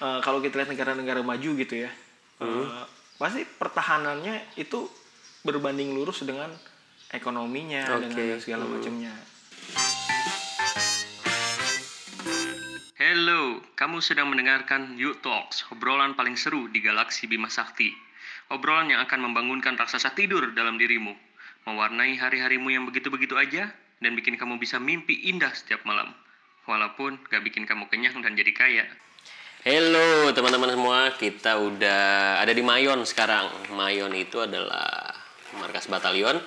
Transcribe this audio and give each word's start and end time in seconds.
eh, 0.00 0.20
kalau 0.24 0.40
kita 0.40 0.64
lihat 0.64 0.72
negara-negara 0.72 1.20
maju 1.20 1.50
gitu 1.60 1.74
ya, 1.84 1.90
eh, 2.40 2.66
pasti 3.20 3.44
pertahanannya 3.44 4.56
itu 4.56 4.88
berbanding 5.44 5.92
lurus 5.92 6.24
dengan 6.24 6.48
ekonominya 7.12 8.00
Oke. 8.00 8.08
dengan 8.08 8.40
segala 8.40 8.64
macamnya. 8.64 9.12
Hello, 13.00 13.58
kamu 13.74 13.98
sedang 14.04 14.28
mendengarkan 14.28 14.94
You 14.94 15.16
Talks, 15.24 15.64
obrolan 15.72 16.14
paling 16.14 16.36
seru 16.36 16.68
di 16.68 16.84
galaksi 16.84 17.26
Bima 17.26 17.48
Sakti. 17.48 17.90
Obrolan 18.52 18.92
yang 18.92 19.00
akan 19.02 19.30
membangunkan 19.30 19.78
raksasa 19.78 20.12
tidur 20.14 20.52
dalam 20.52 20.76
dirimu, 20.76 21.16
mewarnai 21.66 22.14
hari-harimu 22.18 22.68
yang 22.70 22.84
begitu-begitu 22.86 23.34
aja, 23.34 23.72
dan 24.00 24.12
bikin 24.14 24.36
kamu 24.36 24.60
bisa 24.62 24.76
mimpi 24.78 25.28
indah 25.28 25.50
setiap 25.54 25.82
malam. 25.88 26.12
Walaupun 26.68 27.18
gak 27.30 27.42
bikin 27.42 27.66
kamu 27.66 27.88
kenyang 27.88 28.20
dan 28.20 28.36
jadi 28.36 28.52
kaya. 28.54 28.86
Hello 29.60 30.32
teman-teman 30.32 30.72
semua, 30.72 31.12
kita 31.20 31.60
udah 31.60 32.40
ada 32.40 32.48
di 32.48 32.64
Mayon 32.64 33.04
sekarang. 33.04 33.44
Mayon 33.76 34.08
itu 34.16 34.40
adalah 34.40 35.12
markas 35.60 35.84
batalion 35.84 36.40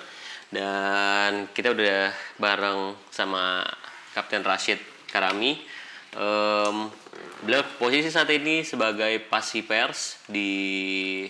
dan 0.50 1.46
kita 1.54 1.78
udah 1.78 2.10
bareng 2.42 2.98
sama 3.14 3.62
Kapten 4.18 4.42
Rashid 4.42 4.82
Karami. 5.06 5.62
Em, 6.10 6.90
beliau 7.46 7.62
posisi 7.78 8.10
saat 8.10 8.26
ini 8.34 8.66
sebagai 8.66 9.22
pasi 9.30 9.62
pers 9.62 10.18
di 10.26 11.22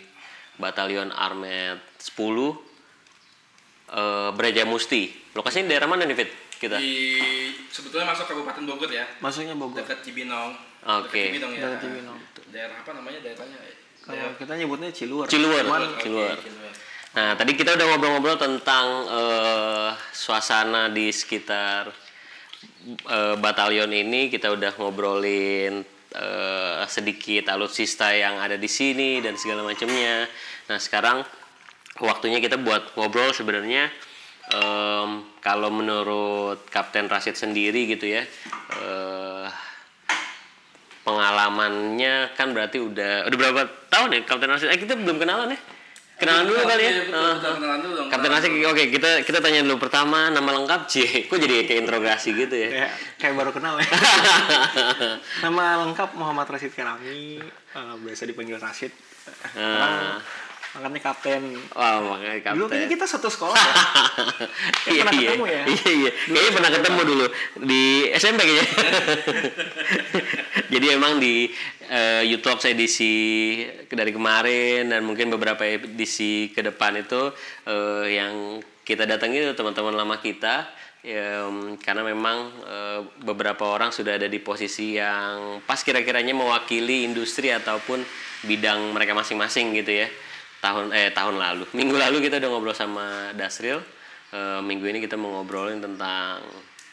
Batalion 0.56 1.12
Armet 1.12 1.84
10 2.00 2.64
eh 3.92 4.30
Braja 4.32 4.64
Musti. 4.64 5.12
Lokasinya 5.36 5.76
daerah 5.76 5.92
mana 5.92 6.08
nih 6.08 6.16
Fit? 6.16 6.43
Kita. 6.64 6.76
di 6.76 6.94
sebetulnya 7.68 8.06
masuk 8.08 8.24
Kabupaten 8.26 8.64
Bogor 8.64 8.88
ya 8.88 9.04
Masuknya 9.20 9.52
Bogor. 9.52 9.80
dekat 9.80 10.00
Cibinong 10.00 10.56
Oke. 10.82 11.12
dekat 11.12 11.28
Cibinong 11.28 11.52
ya 11.52 11.60
Dekat 11.66 11.80
Cibinong. 11.82 12.18
daerah 12.48 12.76
apa 12.80 12.90
namanya 12.92 13.18
daerahnya 13.20 13.58
Kalau 14.00 14.36
kita 14.36 14.52
nyebutnya 14.54 14.90
Ciluar. 14.92 15.26
Ciluar. 15.26 15.64
Cuman 15.64 15.82
Oke, 15.92 16.04
Ciluar. 16.04 16.36
Ciluar. 16.36 16.72
Nah, 17.14 17.32
tadi 17.34 17.54
kita 17.54 17.72
udah 17.72 17.86
ngobrol-ngobrol 17.88 18.36
tentang 18.36 18.86
eh, 19.06 19.90
suasana 20.10 20.90
di 20.90 21.08
sekitar 21.08 21.88
eh, 23.06 23.34
batalion 23.38 23.88
ini. 23.88 24.28
Kita 24.28 24.52
udah 24.52 24.76
ngobrolin 24.76 25.80
eh, 26.10 26.82
sedikit 26.84 27.48
alutsista 27.48 28.12
yang 28.12 28.36
ada 28.36 28.60
di 28.60 28.68
sini 28.68 29.24
dan 29.24 29.40
segala 29.40 29.64
macamnya. 29.64 30.28
Nah, 30.68 30.76
sekarang 30.76 31.24
waktunya 31.96 32.44
kita 32.44 32.60
buat 32.60 32.92
ngobrol 32.92 33.32
sebenarnya 33.32 33.88
em, 34.50 35.08
kalau 35.40 35.72
menurut 35.72 36.66
Kapten 36.68 37.08
Rashid 37.08 37.36
sendiri 37.36 37.88
gitu 37.88 38.04
ya. 38.04 38.24
eh, 38.76 39.46
pengalamannya 41.04 42.32
kan 42.32 42.56
berarti 42.56 42.80
udah 42.80 43.28
udah 43.28 43.36
berapa 43.36 43.62
tahun 43.92 44.08
ya 44.16 44.20
Kapten 44.24 44.48
Rashid? 44.48 44.72
Eh 44.72 44.80
kita 44.80 44.96
belum 44.96 45.20
kenalan 45.20 45.52
ya? 45.52 45.60
Kenalan 46.14 46.46
dulu 46.46 46.62
kali 46.62 46.80
ya. 46.80 46.92
Betul, 47.04 47.10
betul, 47.10 47.52
kenalan 47.58 47.80
dulu 47.82 47.92
dong 47.98 48.08
Kapten 48.08 48.30
Rashid, 48.32 48.50
oke 48.64 48.84
kita 48.88 49.10
kita 49.26 49.38
tanya 49.44 49.60
dulu 49.66 49.76
pertama 49.76 50.32
nama 50.32 50.50
lengkap 50.56 50.80
C. 50.88 50.94
Kok 51.28 51.36
jadi 51.36 51.68
kayak 51.68 51.80
interogasi 51.84 52.32
gitu 52.32 52.54
ya? 52.56 52.68
kayak 52.72 52.90
kayak 53.20 53.34
baru 53.36 53.50
kenal 53.52 53.76
ya. 53.76 53.88
Nama 55.44 55.64
lengkap 55.84 56.16
Muhammad 56.16 56.46
Rashid 56.48 56.72
Karami, 56.72 57.42
eh, 57.42 57.94
biasa 58.00 58.24
dipanggil 58.24 58.56
Rashid. 58.56 58.94
Ah. 59.56 60.20
Angkatnya 60.74 61.00
kapten. 61.06 61.42
Wah, 61.70 62.02
makanya 62.02 62.50
Dulu 62.58 62.66
kayaknya 62.66 62.90
kapten. 62.90 62.94
kita 62.98 63.06
satu 63.06 63.28
sekolah 63.30 63.54
ya. 63.54 63.74
Iya, 64.90 65.00
pernah 65.06 65.14
iya. 65.14 65.30
ketemu 65.30 65.44
ya? 65.46 65.62
Iya, 65.70 65.90
iya. 65.94 66.10
Kayaknya 66.26 66.52
pernah 66.52 66.70
ketemu 66.74 67.00
dulu 67.06 67.26
di 67.62 67.82
SMP 68.10 68.40
kayaknya. 68.42 68.66
Jadi 70.74 70.86
emang 70.90 71.22
di 71.22 71.46
eh, 71.86 72.22
YouTube 72.26 72.58
saya 72.58 72.74
edisi 72.74 73.14
dari 73.86 74.10
kemarin 74.10 74.90
dan 74.90 75.06
mungkin 75.06 75.30
beberapa 75.30 75.62
edisi 75.62 76.50
ke 76.50 76.66
depan 76.66 76.98
itu 76.98 77.30
eh, 77.70 78.18
yang 78.18 78.58
kita 78.82 79.06
datangi 79.06 79.46
itu 79.46 79.54
teman-teman 79.54 79.94
lama 79.94 80.18
kita 80.18 80.68
ya, 81.06 81.48
karena 81.80 82.02
memang 82.02 82.50
eh, 82.66 83.00
beberapa 83.22 83.70
orang 83.70 83.94
sudah 83.94 84.18
ada 84.18 84.26
di 84.26 84.42
posisi 84.42 84.98
yang 84.98 85.62
pas 85.62 85.78
kira-kiranya 85.86 86.34
mewakili 86.34 87.06
industri 87.06 87.54
ataupun 87.54 88.02
bidang 88.42 88.90
mereka 88.92 89.14
masing-masing 89.14 89.72
gitu 89.78 90.04
ya 90.04 90.08
tahun 90.64 90.96
eh 90.96 91.12
tahun 91.12 91.36
lalu 91.36 91.68
minggu 91.76 91.96
lalu 92.00 92.24
kita 92.24 92.40
udah 92.40 92.48
ngobrol 92.48 92.72
sama 92.72 93.36
Dasril 93.36 93.84
Eh, 94.34 94.60
minggu 94.66 94.90
ini 94.90 94.98
kita 94.98 95.14
mau 95.14 95.30
ngobrolin 95.30 95.78
tentang 95.78 96.42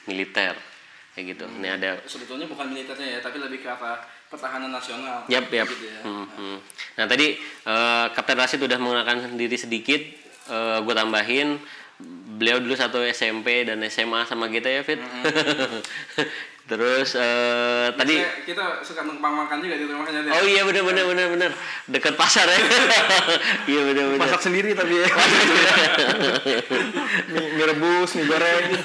militer 0.05 0.53
kayak 1.17 1.25
gitu 1.33 1.49
ini 1.57 1.73
ada 1.73 1.97
sebetulnya 2.05 2.45
bukan 2.45 2.69
militernya 2.69 3.17
ya 3.17 3.19
tapi 3.19 3.41
lebih 3.41 3.65
ke 3.65 3.69
apa 3.73 3.97
pertahanan 4.29 4.69
nasional 4.69 5.25
Yap, 5.25 5.49
yap. 5.49 5.65
gitu 5.65 5.89
ya. 5.89 6.05
Hmm, 6.05 6.29
hmm. 6.29 6.57
Nah 7.01 7.05
tadi 7.09 7.41
eh, 7.41 8.05
Kapten 8.13 8.37
Rashid 8.37 8.61
udah 8.61 8.77
mengenalkan 8.77 9.33
diri 9.41 9.57
sedikit. 9.57 10.21
gue 10.51 10.95
tambahin 10.97 11.57
beliau 12.37 12.59
dulu 12.59 12.75
satu 12.75 12.99
SMP 13.07 13.63
dan 13.63 13.81
SMA 13.89 14.27
sama 14.29 14.45
kita 14.51 14.67
ya 14.67 14.81
Fit. 14.85 14.99
Terus 16.71 17.19
eh, 17.19 17.91
tadi 17.99 18.15
Kita, 18.15 18.47
kita 18.47 18.65
suka 18.79 19.03
numpang 19.03 19.35
makan 19.35 19.59
juga 19.59 19.75
di 19.75 19.91
rumahnya 19.91 20.23
dia. 20.23 20.31
Oh 20.31 20.47
iya 20.47 20.63
bener 20.63 20.87
bener 20.87 21.03
bener 21.03 21.27
bener 21.27 21.51
dekat 21.91 22.15
pasar 22.15 22.47
ya. 22.47 22.59
iya 23.75 23.81
bener 23.91 24.15
bener. 24.15 24.23
Masak 24.23 24.47
sendiri 24.47 24.71
tapi 24.71 25.03
ya. 25.03 25.11
mie, 27.35 27.47
mie 27.59 27.65
rebus, 27.67 28.15
mie 28.15 28.23
goreng. 28.23 28.65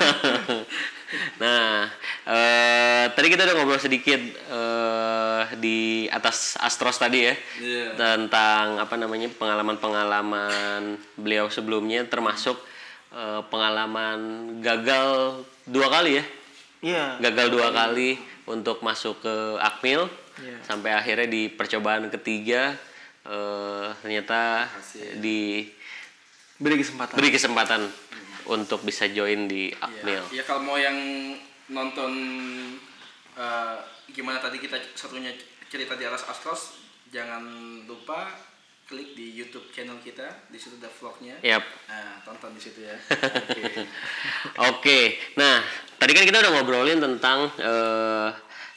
Nah, 1.39 1.87
eh, 2.27 3.07
tadi 3.15 3.31
kita 3.31 3.47
udah 3.47 3.55
ngobrol 3.55 3.79
sedikit 3.79 4.19
eh, 4.51 5.43
di 5.63 6.11
atas 6.11 6.59
Astros 6.59 6.99
tadi 6.99 7.31
ya 7.31 7.35
Iya. 7.63 7.95
tentang 7.95 8.83
apa 8.83 8.99
namanya 8.99 9.31
pengalaman-pengalaman 9.31 10.99
beliau 11.15 11.47
sebelumnya, 11.47 12.03
termasuk 12.11 12.59
eh, 13.15 13.41
pengalaman 13.47 14.19
gagal 14.59 15.47
dua 15.63 15.87
kali 15.87 16.19
ya, 16.19 16.27
Iya. 16.79 17.19
gagal 17.21 17.49
dua 17.51 17.69
kali 17.71 18.15
untuk 18.45 18.81
masuk 18.81 19.21
ke 19.21 19.35
Akmil, 19.59 20.07
Iya. 20.37 20.61
sampai 20.63 20.93
akhirnya 20.93 21.27
di 21.27 21.49
percobaan 21.49 22.07
ketiga 22.11 22.77
eh, 23.25 23.87
ternyata 23.99 24.71
diberi 25.17 25.73
Beri 26.57 26.77
kesempatan. 26.79 27.17
kesempatan 27.27 27.83
untuk 28.47 28.81
bisa 28.81 29.09
join 29.09 29.45
di 29.45 29.69
Iya. 29.69 29.83
Akmil. 29.83 30.23
Ya 30.31 30.43
kalau 30.43 30.63
mau 30.63 30.77
yang 30.77 30.95
nonton 31.67 32.13
eh, 33.35 33.77
gimana 34.09 34.39
tadi 34.39 34.57
kita 34.57 34.79
satunya 34.93 35.35
cerita 35.67 35.93
di 35.93 36.05
atas 36.05 36.23
Astros, 36.25 36.79
jangan 37.11 37.43
lupa 37.85 38.31
klik 38.87 39.13
di 39.13 39.35
YouTube 39.35 39.67
channel 39.69 39.99
kita, 39.99 40.47
di 40.47 40.57
situ 40.57 40.79
ada 40.79 40.87
vlognya. 40.89 41.35
Yap. 41.43 41.65
Nah, 41.91 42.23
tonton 42.23 42.55
di 42.55 42.63
situ 42.63 42.87
ya. 42.87 42.95
Oke, 44.71 45.19
nah 45.35 45.59
tadi 45.97 46.13
kan 46.13 46.25
kita 46.25 46.39
udah 46.45 46.53
ngobrolin 46.57 47.01
tentang 47.01 47.51
eh, 47.61 48.29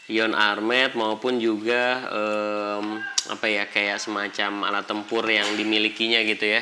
Ion 0.09 0.33
Armet 0.33 0.97
maupun 0.97 1.37
juga 1.37 2.01
em, 2.09 2.97
apa 3.29 3.45
ya 3.45 3.69
kayak 3.69 4.01
semacam 4.01 4.65
alat 4.65 4.89
tempur 4.89 5.21
yang 5.29 5.53
dimilikinya 5.53 6.25
gitu 6.25 6.57
ya. 6.57 6.61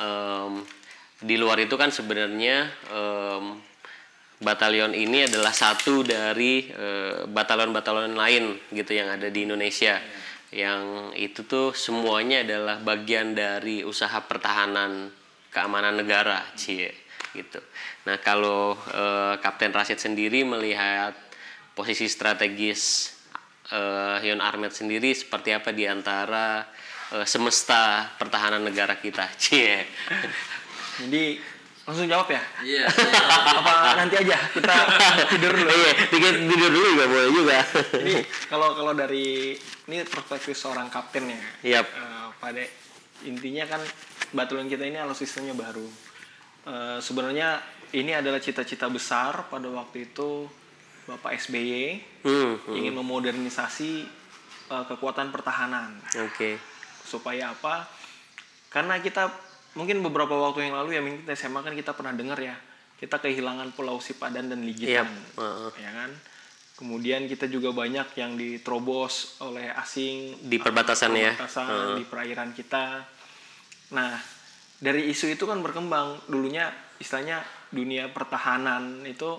Em, 0.00 0.64
di 1.20 1.36
luar 1.36 1.60
itu 1.60 1.76
kan 1.76 1.92
sebenarnya 1.92 2.72
em, 2.88 3.60
batalion 4.40 4.96
ini 4.96 5.28
adalah 5.28 5.52
satu 5.52 6.00
dari 6.00 6.72
eh, 6.72 7.28
batalion-batalion 7.28 8.16
lain 8.16 8.56
gitu 8.72 8.96
yang 8.96 9.12
ada 9.12 9.28
di 9.28 9.44
Indonesia. 9.44 10.00
Yang 10.48 11.12
itu 11.20 11.40
tuh 11.44 11.76
semuanya 11.76 12.40
adalah 12.48 12.80
bagian 12.80 13.36
dari 13.36 13.84
usaha 13.84 14.24
pertahanan 14.24 15.12
keamanan 15.52 16.00
negara, 16.00 16.48
cie 16.56 17.05
gitu. 17.32 17.60
Nah, 18.06 18.20
kalau 18.20 18.78
eh, 18.90 19.34
Kapten 19.40 19.72
Rashid 19.72 19.98
sendiri 19.98 20.46
melihat 20.46 21.16
posisi 21.74 22.06
strategis 22.06 23.12
eh, 23.72 24.26
Yon 24.26 24.44
Armet 24.44 24.72
sendiri 24.72 25.10
seperti 25.16 25.50
apa 25.56 25.72
di 25.72 25.88
antara 25.88 26.66
eh, 27.16 27.26
semesta 27.26 28.10
pertahanan 28.20 28.62
negara 28.62 28.98
kita, 29.00 29.26
cie. 29.42 29.86
Jadi 31.02 31.56
langsung 31.86 32.10
jawab 32.10 32.26
ya. 32.34 32.42
Iya. 32.66 32.84
Apa 33.62 33.94
nanti 33.94 34.18
aja 34.18 34.36
kita 34.50 34.74
tidur 35.30 35.54
dulu. 35.54 35.70
Iya, 35.70 35.92
tidur 36.10 36.34
tidur 36.34 36.70
dulu 36.74 36.86
juga 36.98 37.06
boleh 37.06 37.26
juga. 37.30 37.58
Jadi 37.94 38.14
kalau 38.50 38.74
kalau 38.74 38.92
dari 38.92 39.54
ini 39.86 39.96
perspektif 40.02 40.58
seorang 40.58 40.90
kapten 40.90 41.30
ya. 41.30 41.40
Yap. 41.78 41.86
Eh, 41.86 42.28
pada 42.42 42.62
intinya 43.22 43.64
kan 43.70 43.80
batalion 44.34 44.66
kita 44.66 44.82
ini 44.82 44.98
alutsistanya 44.98 45.54
baru. 45.54 45.86
Eh, 46.66 46.98
sebenarnya 46.98 47.62
ini 47.94 48.10
adalah 48.10 48.42
cita-cita 48.42 48.90
besar 48.90 49.46
pada 49.46 49.70
waktu 49.70 50.10
itu 50.10 50.50
Bapak 51.06 51.38
SBY 51.38 52.02
Hmm, 52.26 52.58
hmm, 52.58 52.74
ingin 52.74 52.94
memodernisasi 52.98 53.92
eh, 54.66 54.84
kekuatan 54.90 55.30
pertahanan. 55.30 55.94
Oke. 56.26 56.58
Supaya 57.06 57.54
apa? 57.54 57.86
Karena 58.66 58.98
kita 58.98 59.30
mungkin 59.78 60.02
beberapa 60.02 60.34
waktu 60.34 60.66
yang 60.66 60.74
lalu 60.74 60.98
ya 60.98 61.00
mungkin 61.06 61.22
SMA 61.38 61.62
kan 61.62 61.74
kita 61.76 61.94
pernah 61.94 62.16
dengar 62.16 62.40
ya 62.40 62.56
kita 62.96 63.20
kehilangan 63.20 63.76
Pulau 63.76 64.00
Sipadan 64.00 64.48
dan 64.48 64.64
Ligitan, 64.64 65.04
Yap, 65.04 65.36
heeh. 65.36 65.70
ya 65.84 65.90
kan? 65.92 66.10
Kemudian 66.80 67.28
kita 67.28 67.44
juga 67.48 67.72
banyak 67.72 68.08
yang 68.16 68.36
diterobos 68.36 69.40
oleh 69.44 69.68
asing 69.76 70.36
Di 70.44 70.56
perbatasan 70.60 71.12
ya? 71.12 71.32
perbatasan, 71.36 72.00
di 72.00 72.04
perairan 72.08 72.50
kita. 72.56 73.04
Nah, 73.92 74.16
dari 74.76 75.08
isu 75.08 75.28
itu 75.28 75.44
kan 75.44 75.60
berkembang. 75.60 76.20
Dulunya 76.26 76.68
istilahnya 76.96 77.40
dunia 77.68 78.08
pertahanan 78.08 79.02
itu 79.02 79.36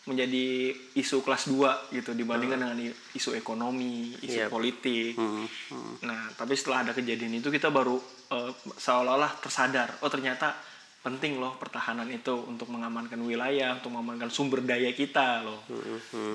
menjadi 0.00 0.72
isu 0.96 1.20
kelas 1.20 1.46
2 1.46 1.92
gitu 1.92 2.16
dibandingkan 2.16 2.58
dengan 2.58 2.78
i- 2.80 2.96
isu 3.14 3.36
ekonomi, 3.36 4.16
isu 4.18 4.48
Yep. 4.48 4.50
politik. 4.50 5.12
Hmm, 5.14 5.44
hmm. 5.44 5.94
Nah, 6.02 6.32
tapi 6.34 6.56
setelah 6.56 6.82
ada 6.82 6.92
kejadian 6.92 7.36
itu 7.36 7.48
kita 7.48 7.68
baru 7.68 8.00
eh, 8.30 8.52
seolah-olah 8.76 9.42
tersadar, 9.42 9.98
oh 10.00 10.08
ternyata 10.08 10.54
penting 11.00 11.36
loh 11.36 11.58
pertahanan 11.58 12.06
itu 12.06 12.30
untuk 12.46 12.70
mengamankan 12.70 13.18
wilayah, 13.18 13.74
untuk 13.74 13.90
mengamankan 13.90 14.30
sumber 14.30 14.62
daya 14.62 14.92
kita 14.92 15.42
loh. 15.42 15.66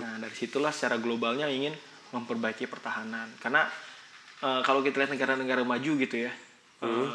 Nah, 0.04 0.20
dari 0.20 0.36
situlah 0.36 0.76
secara 0.76 1.00
globalnya 1.00 1.48
ingin 1.48 1.72
memperbaiki 2.12 2.68
pertahanan. 2.68 3.32
Karena 3.40 3.64
eh, 4.38 4.62
kalau 4.62 4.84
kita 4.84 5.00
lihat 5.00 5.12
negara-negara 5.12 5.64
maju 5.64 5.92
gitu 5.96 6.16
ya, 6.20 6.32
eh, 6.84 7.10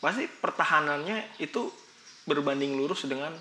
pasti 0.00 0.28
pertahanannya 0.28 1.40
itu 1.40 1.72
berbanding 2.26 2.76
lurus 2.76 3.06
dengan 3.08 3.32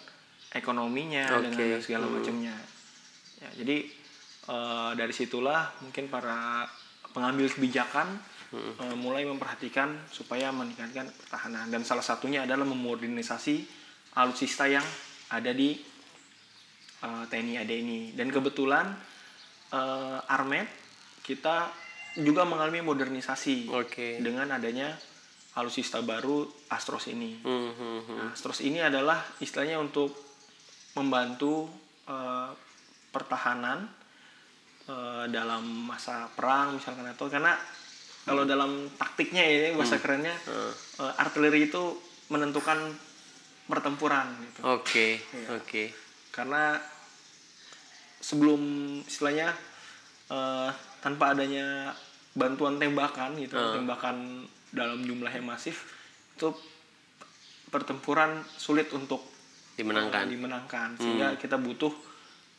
ekonominya 0.56 1.28
Oke. 1.36 1.52
dengan 1.52 1.82
segala 1.84 2.06
macamnya. 2.08 2.56
Ya, 3.44 3.50
jadi 3.60 3.78
eh, 4.48 4.92
dari 4.96 5.14
situlah 5.14 5.76
mungkin 5.84 6.08
para 6.08 6.64
pengambil 7.12 7.52
kebijakan 7.52 8.08
eh, 8.56 8.96
mulai 8.96 9.28
memperhatikan 9.28 10.08
supaya 10.12 10.52
meningkatkan 10.56 11.12
pertahanan 11.12 11.68
dan 11.68 11.82
salah 11.84 12.04
satunya 12.04 12.48
adalah 12.48 12.64
memodernisasi 12.64 13.68
alutsista 14.16 14.68
yang 14.68 14.84
ada 15.32 15.52
di 15.52 15.76
eh, 17.04 17.24
TNI 17.28 17.54
AD 17.64 17.72
ini 17.72 18.00
dan 18.16 18.32
kebetulan 18.32 18.96
eh, 19.76 20.32
Armet 20.32 20.68
kita 21.26 21.72
juga 22.16 22.48
mengalami 22.48 22.80
modernisasi 22.80 23.68
Oke. 23.76 24.24
dengan 24.24 24.56
adanya 24.56 24.96
alutsista 25.56 26.04
baru 26.04 26.44
Astros 26.68 27.08
ini. 27.08 27.40
Hmm, 27.42 27.72
hmm, 27.72 28.00
hmm. 28.06 28.18
Nah, 28.20 28.30
Astros 28.36 28.60
ini 28.60 28.84
adalah 28.84 29.24
istilahnya 29.40 29.80
untuk 29.80 30.12
membantu 30.96 31.68
eh, 32.08 32.50
pertahanan 33.12 33.88
eh, 34.88 35.26
dalam 35.32 35.64
masa 35.88 36.28
perang 36.36 36.76
misalkan 36.76 37.08
atau 37.08 37.32
karena 37.32 37.56
kalau 38.26 38.42
dalam 38.44 38.90
taktiknya 38.98 39.46
ya 39.46 39.72
bahasa 39.78 40.02
kerennya 40.02 40.36
eh, 41.00 41.14
artileri 41.20 41.72
itu 41.72 41.96
menentukan 42.28 42.92
pertempuran 43.66 44.28
gitu. 44.46 44.60
Oke, 44.66 45.18
Iya. 45.22 45.48
oke. 45.58 45.84
Karena 46.36 46.76
sebelum 48.20 48.62
istilahnya 49.08 49.56
eh, 50.30 50.70
tanpa 51.00 51.32
adanya 51.38 51.94
bantuan 52.36 52.76
tembakan 52.76 53.40
gitu, 53.40 53.56
tembakan 53.56 54.44
dalam 54.76 55.00
jumlah 55.02 55.32
yang 55.32 55.48
masif 55.48 55.88
itu 56.36 56.52
pertempuran 57.72 58.44
sulit 58.60 58.92
untuk 58.92 59.24
Dimenangkan. 59.76 60.28
eh, 60.28 60.32
dimenangkan. 60.36 60.90
Sehingga 61.00 61.28
kita 61.40 61.56
butuh 61.60 61.92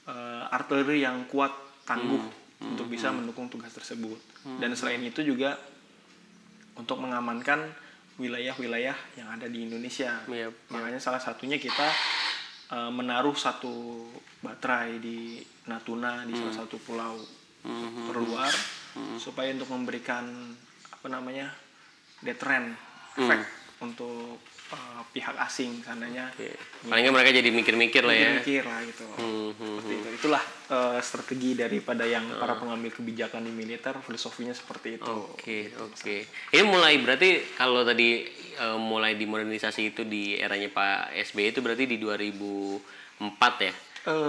eh, 0.08 0.44
artileri 0.48 1.04
yang 1.04 1.28
kuat 1.28 1.52
tangguh 1.84 2.20
untuk 2.60 2.88
bisa 2.88 3.12
mendukung 3.12 3.52
tugas 3.52 3.72
tersebut. 3.72 4.16
Dan 4.58 4.72
selain 4.72 5.00
itu 5.04 5.20
juga 5.20 5.56
untuk 6.76 7.00
mengamankan 7.00 7.64
wilayah-wilayah 8.16 8.96
yang 9.16 9.28
ada 9.28 9.44
di 9.48 9.68
Indonesia. 9.68 10.24
Yep, 10.24 10.72
makanya 10.72 11.00
salah 11.00 11.20
satunya 11.20 11.60
kita 11.60 11.88
eh, 12.72 12.90
menaruh 12.92 13.36
satu 13.36 14.08
baterai 14.40 15.00
di 15.00 15.40
Natuna 15.66 16.24
di 16.24 16.32
salah 16.36 16.64
satu 16.64 16.76
pulau 16.80 17.18
terluar 18.06 18.52
supaya 19.18 19.50
untuk 19.50 19.74
memberikan 19.74 20.22
apa 20.94 21.06
namanya 21.10 21.50
deterrent 22.18 22.72
efek 23.14 23.40
untuk 23.78 24.40
eh, 24.66 25.02
pihak 25.10 25.36
asing 25.38 25.80
seandainya 25.80 26.28
Oke. 26.30 26.56
Paling 26.82 27.02
nggak 27.02 27.14
mereka 27.14 27.30
jadi 27.30 27.50
mikir-mikir 27.50 28.02
lah 28.02 28.12
ya. 28.12 28.30
mikir 28.36 28.62
lah 28.62 28.80
gitu 28.82 29.04
Hmm, 29.14 29.52
hmm, 29.52 29.76
Seperti 29.78 29.94
itu. 29.94 30.08
itulah 30.18 30.42
eh, 30.66 30.98
strategi 31.00 31.50
daripada 31.54 32.02
yang 32.02 32.24
para 32.34 32.56
pengambil 32.56 32.90
kebijakan 32.90 33.42
di 33.42 33.52
militer 33.52 33.94
filosofinya 33.98 34.52
seperti 34.52 34.96
itu 34.96 35.12
Oke, 35.30 35.70
oke. 35.78 36.16
Ini 36.50 36.62
mulai 36.62 36.96
berarti 36.98 37.28
kalau 37.52 37.82
tadi 37.82 38.24
eh, 38.54 38.78
mulai 38.78 39.12
dimodernisasi 39.14 39.82
itu 39.86 40.02
di 40.02 40.34
eranya 40.34 40.68
Pak 40.68 40.96
SBY 41.26 41.46
itu 41.50 41.60
berarti 41.60 41.84
di 41.86 41.96
2004 41.96 43.20
ya. 43.62 43.74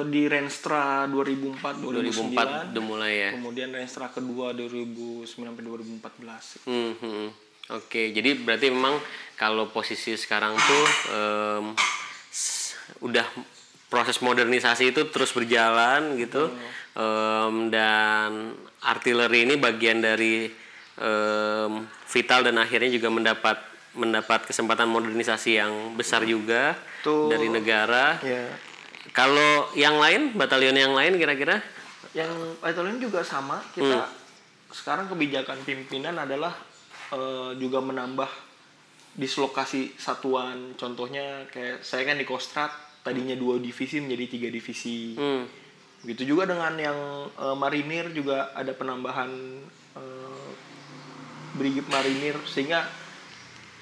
Di 0.04 0.25
Renstra 0.25 1.06
2004 1.06 1.78
2004 1.78 2.34
2009 2.34 2.74
udah 2.74 2.84
mulai 2.84 3.13
ya. 3.16 3.30
kemudian 3.31 3.69
Renstra 3.69 4.10
kedua 4.10 4.50
2009 4.51 5.30
sampai 5.30 5.62
2014 5.62 6.66
Hmm, 6.66 6.94
hmm. 6.98 7.28
Oke, 7.69 8.09
jadi 8.09 8.33
berarti 8.33 8.71
memang 8.71 8.95
kalau 9.35 9.67
posisi 9.67 10.15
sekarang 10.15 10.55
tuh 10.55 10.85
s- 12.29 12.73
udah 12.99 13.27
proses 13.87 14.19
modernisasi 14.19 14.91
itu 14.91 15.07
terus 15.07 15.31
berjalan 15.31 16.15
gitu, 16.15 16.47
Em, 16.93 17.69
dan 17.69 18.57
artileri 18.81 19.45
ini 19.45 19.55
bagian 19.55 19.99
dari 19.99 20.49
em, 20.97 21.71
vital 22.07 22.41
dan 22.41 22.57
akhirnya 22.57 22.89
juga 22.89 23.07
mendapat 23.07 23.57
mendapat 23.93 24.45
kesempatan 24.45 24.87
modernisasi 24.87 25.51
yang 25.55 25.73
besar 25.93 26.23
juga 26.23 26.73
Tuh. 27.01 27.29
dari 27.29 27.47
negara. 27.47 28.17
ya 28.19 28.49
Kalau 29.09 29.69
yang 29.73 29.97
lain, 29.97 30.33
batalion 30.33 30.73
yang 30.73 30.93
lain 30.93 31.15
kira-kira? 31.15 31.61
yang 32.11 32.29
batalion 32.57 32.97
juga 32.97 33.21
sama 33.21 33.61
kita 33.71 34.09
sekarang 34.69 35.05
kebijakan 35.07 35.61
pimpinan 35.61 36.17
adalah 36.17 36.49
eh, 37.12 37.51
juga 37.57 37.80
menambah 37.80 38.30
dislokasi 39.18 39.98
satuan 39.98 40.77
contohnya 40.77 41.50
kayak 41.50 41.81
saya 41.81 42.06
kan 42.06 42.21
di 42.21 42.25
Kostrad 42.27 42.69
tadinya 43.01 43.33
dua 43.33 43.57
divisi 43.57 43.98
menjadi 43.98 44.25
tiga 44.30 44.50
divisi 44.51 45.15
Hmm. 45.18 45.45
Begitu 46.06 46.38
juga 46.38 46.45
dengan 46.45 46.77
yang 46.77 47.00
eh, 47.33 47.56
marinir 47.57 48.13
juga 48.13 48.54
ada 48.54 48.69
penambahan 48.71 49.31
eh, 49.98 50.50
brigade 51.57 51.89
marinir 51.89 52.38
sehingga 52.45 52.86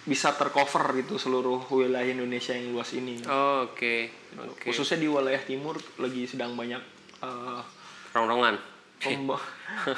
bisa 0.05 0.37
tercover 0.37 1.01
gitu 1.01 1.17
seluruh 1.17 1.65
wilayah 1.73 2.05
Indonesia 2.13 2.53
yang 2.53 2.71
luas 2.77 2.93
ini. 2.93 3.19
Oh, 3.25 3.65
Oke, 3.67 4.13
oke. 4.37 4.69
Khususnya 4.69 5.01
di 5.01 5.09
wilayah 5.09 5.41
timur 5.41 5.81
lagi 5.97 6.29
sedang 6.29 6.53
banyak 6.55 6.79
eh, 7.25 7.61
Rongrongan. 8.15 8.74
Pemba- 8.97 9.45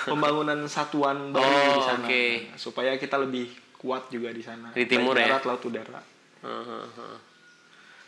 pembangunan 0.03 0.59
satuan 0.65 1.29
baru 1.29 1.45
Oh, 1.45 1.73
di 1.73 1.81
sana 1.81 2.03
oke. 2.03 2.23
supaya 2.55 2.91
kita 2.93 3.17
lebih 3.17 3.45
kuat 3.73 4.07
juga 4.07 4.29
di 4.29 4.41
sana. 4.41 4.69
Di 4.71 4.85
timur 4.85 5.13
Baik 5.13 5.21
ya? 5.21 5.27
darat, 5.31 5.43
laut, 5.45 5.61
udara. 5.63 6.01
Hahaha. 6.39 7.09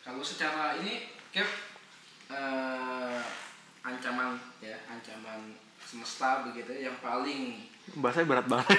Kalau 0.02 0.22
secara 0.22 0.74
ini 0.76 1.06
Cap 1.30 1.46
eh, 2.28 3.22
ancaman 3.82 4.34
ya, 4.60 4.74
ancaman 4.88 5.54
semesta 5.80 6.42
begitu 6.44 6.74
yang 6.76 6.98
paling 7.00 7.66
Bahasanya 7.92 8.28
berat 8.28 8.46
banget. 8.46 8.70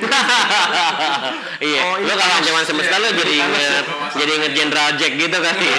Iya, 1.60 1.80
Oh, 1.84 1.94
lo 1.96 2.12
kalau 2.12 2.34
ancaman 2.36 2.62
semesta 2.62 2.94
lo 2.96 3.10
jadi 3.12 3.34
inget 3.36 3.84
jadi 4.12 4.32
inget 4.32 4.52
General 4.52 4.90
Jack 4.94 5.12
gitu 5.14 5.34
kali. 5.36 5.70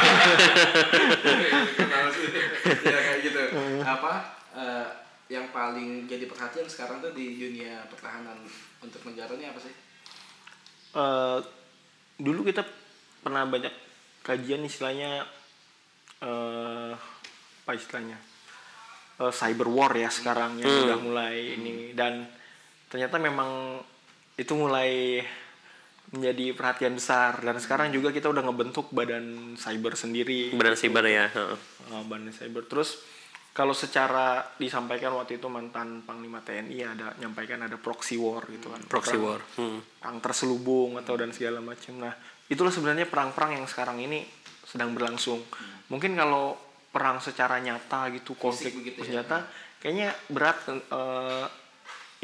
ya 2.81 2.99
kayak 3.01 3.19
gitu. 3.21 3.41
Apa 3.81 4.11
eh, 4.53 4.85
yang 5.31 5.47
paling 5.49 6.05
jadi 6.05 6.27
perhatian 6.27 6.67
sekarang 6.67 6.99
tuh 6.99 7.15
di 7.15 7.39
dunia 7.39 7.87
pertahanan 7.87 8.35
untuk 8.79 8.99
negara 9.03 9.31
ini 9.31 9.47
apa 9.47 9.59
sih? 9.59 9.71
eh 10.91 11.39
dulu 12.17 12.43
kita 12.43 12.67
pernah 13.17 13.47
banyak 13.47 13.71
kajian 14.21 14.61
istilahnya 14.61 15.23
eh 16.19 16.91
apa 17.61 17.71
istilahnya 17.73 18.19
Eh, 19.13 19.29
cyber 19.29 19.69
war 19.69 19.93
ya 19.93 20.09
sekarang 20.09 20.57
yang 20.57 20.65
Hmm. 20.65 20.83
udah 20.83 20.97
mulai 20.99 21.53
ini 21.53 21.93
dan 21.93 22.25
ternyata 22.89 23.21
memang 23.21 23.77
itu 24.33 24.49
mulai 24.51 25.21
menjadi 26.09 26.51
perhatian 26.51 26.97
besar 26.97 27.37
dan 27.37 27.55
sekarang 27.55 27.93
juga 27.93 28.09
kita 28.09 28.27
udah 28.27 28.41
ngebentuk 28.41 28.89
badan 28.89 29.53
cyber 29.55 29.93
sendiri 29.93 30.49
Beran 30.51 30.73
siber 30.73 31.05
ya. 31.05 31.29
heeh. 31.29 31.57
uh, 31.87 32.03
badan 32.03 32.33
cyber 32.33 32.65
terus 32.65 33.05
kalau 33.51 33.75
secara 33.75 34.55
disampaikan 34.55 35.11
waktu 35.19 35.35
itu 35.35 35.51
mantan 35.51 36.07
panglima 36.07 36.39
TNI 36.39 36.77
ada 36.87 37.11
nyampaikan 37.19 37.67
ada 37.67 37.75
proxy 37.75 38.15
war 38.15 38.47
gitu 38.47 38.71
kan 38.71 38.79
Proxy 38.87 39.19
Perang- 39.19 39.27
war. 39.27 39.41
Hmm. 39.59 39.79
perang 39.99 40.17
terselubung 40.23 40.95
atau 40.95 41.19
dan 41.19 41.35
segala 41.35 41.59
macam. 41.59 41.99
Nah, 41.99 42.15
itulah 42.47 42.71
sebenarnya 42.71 43.11
perang-perang 43.11 43.59
yang 43.59 43.67
sekarang 43.67 43.99
ini 43.99 44.23
sedang 44.63 44.95
berlangsung. 44.95 45.43
Mungkin 45.91 46.15
kalau 46.15 46.55
perang 46.95 47.19
secara 47.19 47.59
nyata 47.59 48.07
gitu 48.15 48.35
konflik 48.39 48.71
begitu 48.75 49.03
ya. 49.03 49.23
senjata 49.23 49.47
kayaknya 49.83 50.15
berat 50.31 50.57
eh, 50.71 51.45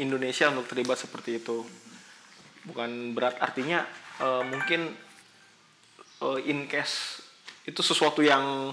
Indonesia 0.00 0.48
untuk 0.48 0.64
terlibat 0.72 0.96
seperti 0.96 1.44
itu. 1.44 1.60
Bukan 2.64 3.12
berat 3.12 3.36
artinya 3.36 3.84
eh, 4.16 4.42
mungkin 4.48 4.96
eh, 6.24 6.40
in 6.48 6.64
case 6.72 7.20
itu 7.68 7.84
sesuatu 7.84 8.24
yang 8.24 8.72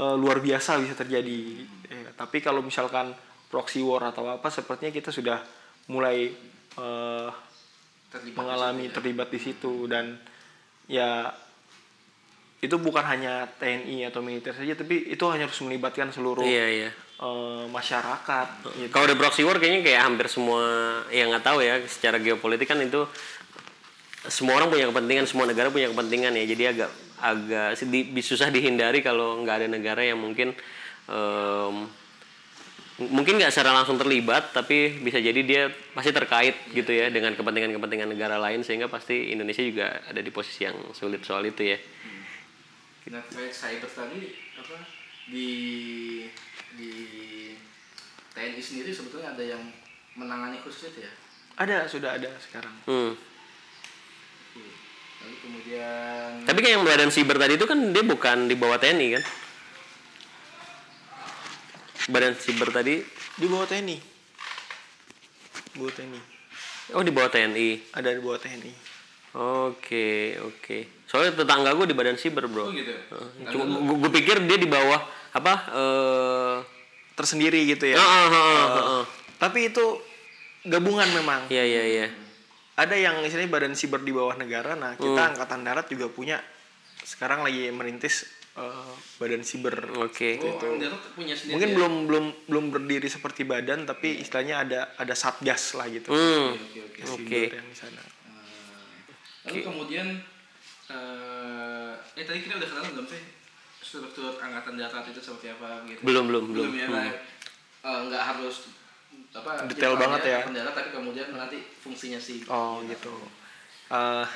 eh, 0.00 0.14
luar 0.16 0.40
biasa 0.40 0.80
bisa 0.80 0.96
terjadi. 0.96 1.60
Ya, 1.86 2.10
tapi 2.16 2.40
kalau 2.40 2.64
misalkan 2.64 3.12
proxy 3.52 3.84
war 3.84 4.08
atau 4.08 4.24
apa 4.30 4.48
sepertinya 4.48 4.88
kita 4.88 5.12
sudah 5.12 5.44
mulai 5.92 6.32
eh, 6.80 7.28
Terlibat 8.10 8.42
mengalami 8.42 8.82
di 8.82 8.82
situ 8.82 8.90
ya. 8.90 8.96
terlibat 8.98 9.28
di 9.30 9.38
situ 9.38 9.72
dan 9.86 10.04
ya 10.90 11.30
itu 12.60 12.76
bukan 12.76 13.06
hanya 13.06 13.46
TNI 13.56 14.10
atau 14.10 14.20
militer 14.20 14.50
saja 14.52 14.74
tapi 14.74 15.06
itu 15.08 15.24
hanya 15.30 15.46
harus 15.46 15.60
melibatkan 15.62 16.10
seluruh 16.10 16.42
Iya 16.42 16.66
iya. 16.66 16.90
eh, 17.22 17.64
masyarakat 17.70 18.48
gitu. 18.82 18.90
Kalau 18.90 19.04
udah 19.06 19.18
proxy 19.18 19.46
war 19.46 19.62
kayaknya 19.62 19.86
kayak 19.86 20.00
hampir 20.02 20.26
semua 20.26 20.62
yang 21.14 21.30
nggak 21.30 21.46
tahu 21.46 21.62
ya 21.62 21.78
secara 21.86 22.18
geopolitik 22.18 22.66
kan 22.66 22.82
itu 22.82 23.06
semua 24.28 24.60
orang 24.60 24.68
punya 24.68 24.84
kepentingan, 24.92 25.24
semua 25.24 25.48
negara 25.48 25.72
punya 25.72 25.88
kepentingan 25.88 26.36
ya. 26.36 26.44
Jadi 26.44 26.62
agak 26.68 26.90
agak 27.20 27.76
sedi- 27.76 28.10
susah 28.20 28.48
dihindari 28.48 29.00
kalau 29.00 29.40
nggak 29.40 29.64
ada 29.64 29.68
negara 29.68 30.00
yang 30.00 30.18
mungkin 30.18 30.52
em, 31.06 31.74
mungkin 33.00 33.40
nggak 33.40 33.48
secara 33.48 33.72
langsung 33.72 33.96
terlibat 33.96 34.52
tapi 34.52 35.00
bisa 35.00 35.16
jadi 35.16 35.40
dia 35.40 35.62
pasti 35.92 36.12
terkait 36.12 36.52
gitu 36.70 36.92
ya 36.92 37.08
dengan 37.08 37.32
kepentingan-kepentingan 37.32 38.12
negara 38.12 38.36
lain 38.36 38.60
sehingga 38.60 38.92
pasti 38.92 39.32
Indonesia 39.32 39.64
juga 39.64 40.04
ada 40.04 40.20
di 40.20 40.28
posisi 40.28 40.68
yang 40.68 40.76
sulit 40.92 41.24
soal 41.24 41.48
itu 41.48 41.64
ya. 41.64 41.78
Nah, 43.08 43.24
kayak 43.26 43.50
cyber 43.50 43.88
tadi 43.88 44.20
apa 44.54 44.76
di 45.26 45.48
di 46.76 46.92
TNI 48.30 48.60
sendiri 48.60 48.92
sebetulnya 48.92 49.32
ada 49.32 49.42
yang 49.42 49.62
menangani 50.14 50.60
khusus 50.60 50.92
itu 50.92 51.02
ya. 51.02 51.12
ada 51.56 51.84
sudah 51.84 52.20
ada 52.20 52.30
sekarang 52.36 52.72
Hmm. 52.84 53.12
Lalu 55.20 55.36
kemudian 55.44 56.28
Tapi 56.48 56.58
kan 56.64 56.70
yang 56.72 56.84
badan 56.84 57.10
siber 57.12 57.36
tadi 57.36 57.60
itu 57.60 57.66
kan 57.68 57.78
dia 57.92 58.04
bukan 58.04 58.48
di 58.48 58.56
bawah 58.56 58.80
TNI 58.80 59.08
kan? 59.18 59.24
Badan 62.10 62.34
siber 62.40 62.68
tadi 62.72 63.04
di 63.40 63.46
bawah 63.48 63.64
TNI 63.64 63.96
di 65.70 65.76
bawah 65.78 65.94
TNI 65.94 66.20
oh 66.98 67.02
di 67.06 67.12
bawah 67.14 67.30
TNI. 67.30 67.68
ada 67.94 68.08
di 68.10 68.20
bawah 68.20 68.40
TNI 68.40 68.72
Oke, 69.30 70.34
oke. 70.42 71.06
Soalnya 71.06 71.38
tetangga 71.38 71.70
gue 71.78 71.86
di 71.86 71.94
badan 71.94 72.18
siber, 72.18 72.50
Bro. 72.50 72.66
Oh 72.66 72.74
gitu. 72.74 72.90
Cuma 73.54 73.78
gue 73.78 74.10
pikir 74.10 74.42
dia 74.42 74.58
di 74.58 74.66
bawah 74.66 74.98
apa 75.30 75.54
eh 75.70 76.56
tersendiri 77.14 77.62
gitu 77.68 77.84
ya 77.86 78.00
ah, 78.00 78.02
ah, 78.02 78.26
ah, 78.26 78.40
ah, 78.40 78.80
ah. 78.80 79.04
tapi 79.36 79.68
itu 79.70 79.84
gabungan 80.66 81.06
memang 81.12 81.46
Iya, 81.52 81.64
iya, 81.68 81.82
iya. 81.84 82.06
Ada 82.80 82.96
yang 82.96 83.20
istilahnya 83.20 83.52
badan 83.52 83.74
siber 83.74 84.00
di 84.00 84.08
bawah 84.10 84.32
negara 84.34 84.72
nah 84.72 84.96
kita 84.96 85.36
angkatan 85.36 85.60
darat 85.60 85.84
juga 85.86 86.08
punya 86.08 86.40
sekarang 87.02 87.40
lagi 87.40 87.68
merintis 87.68 88.24
eh, 88.52 88.92
badan 89.16 89.40
siber 89.40 89.72
Oke. 90.00 90.36
Oh, 90.38 90.76
Darat 90.76 91.00
punya 91.12 91.32
sendiri. 91.32 91.52
mungkin 91.54 91.68
ya? 91.68 91.74
belum 91.76 91.92
belum 92.06 92.24
belum 92.46 92.64
berdiri 92.70 93.06
seperti 93.06 93.44
badan 93.44 93.84
tapi 93.84 94.16
istilahnya 94.16 94.56
ada 94.60 94.80
ada 94.96 95.12
satgas 95.14 95.74
lah 95.74 95.86
gitu 95.86 96.08
Hmm. 96.08 96.56
Oke, 96.56 96.80
oke. 96.82 97.00
siber 97.04 97.52
yang 97.54 97.68
di 97.68 97.76
sana 97.76 98.02
Lalu 99.40 99.60
kemudian 99.62 100.06
eh 100.88 101.92
eh 102.14 102.24
tadi 102.24 102.40
kita 102.40 102.56
udah 102.56 102.68
kenalan 102.68 102.90
belum 102.92 103.06
sih 103.08 103.22
struktur 103.80 104.36
angkatan 104.36 104.76
darat 104.76 105.04
itu 105.06 105.18
seperti 105.18 105.50
apa 105.50 105.82
gitu? 105.84 106.00
Belum, 106.04 106.28
belum, 106.28 106.44
belum. 106.52 106.70
ya. 106.74 106.86
Nah, 106.86 107.08
eh, 107.80 108.00
nggak 108.06 108.22
harus 108.22 108.68
apa 109.30 109.62
Detail 109.66 109.94
banget 109.94 110.22
ya. 110.26 110.40
darat 110.50 110.74
tapi 110.74 110.90
kemudian 110.90 111.30
nanti 111.30 111.62
fungsinya 111.78 112.18
si 112.18 112.42
oh 112.46 112.82
gitu 112.84 113.14
Eh, 113.90 114.26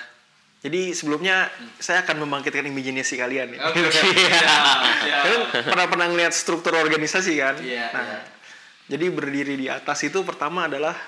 jadi 0.66 0.90
sebelumnya 0.90 1.46
saya 1.78 2.02
akan 2.02 2.26
membangkitkan 2.26 2.66
imajinasi 2.66 3.14
kalian 3.14 3.54
ya. 3.54 3.62
Siap, 3.70 4.78
siap. 5.06 5.22
Kalian 5.22 5.42
pernah 5.62 5.86
pernah 5.86 6.06
ngeliat 6.10 6.34
struktur 6.34 6.74
organisasi 6.74 7.38
kan? 7.38 7.54
Iya, 7.62 7.86
Nah, 7.94 8.02
iya. 8.02 8.18
Jadi 8.90 9.06
berdiri 9.08 9.54
di 9.54 9.70
atas 9.70 10.02
itu 10.02 10.26
pertama 10.26 10.66
adalah 10.66 10.98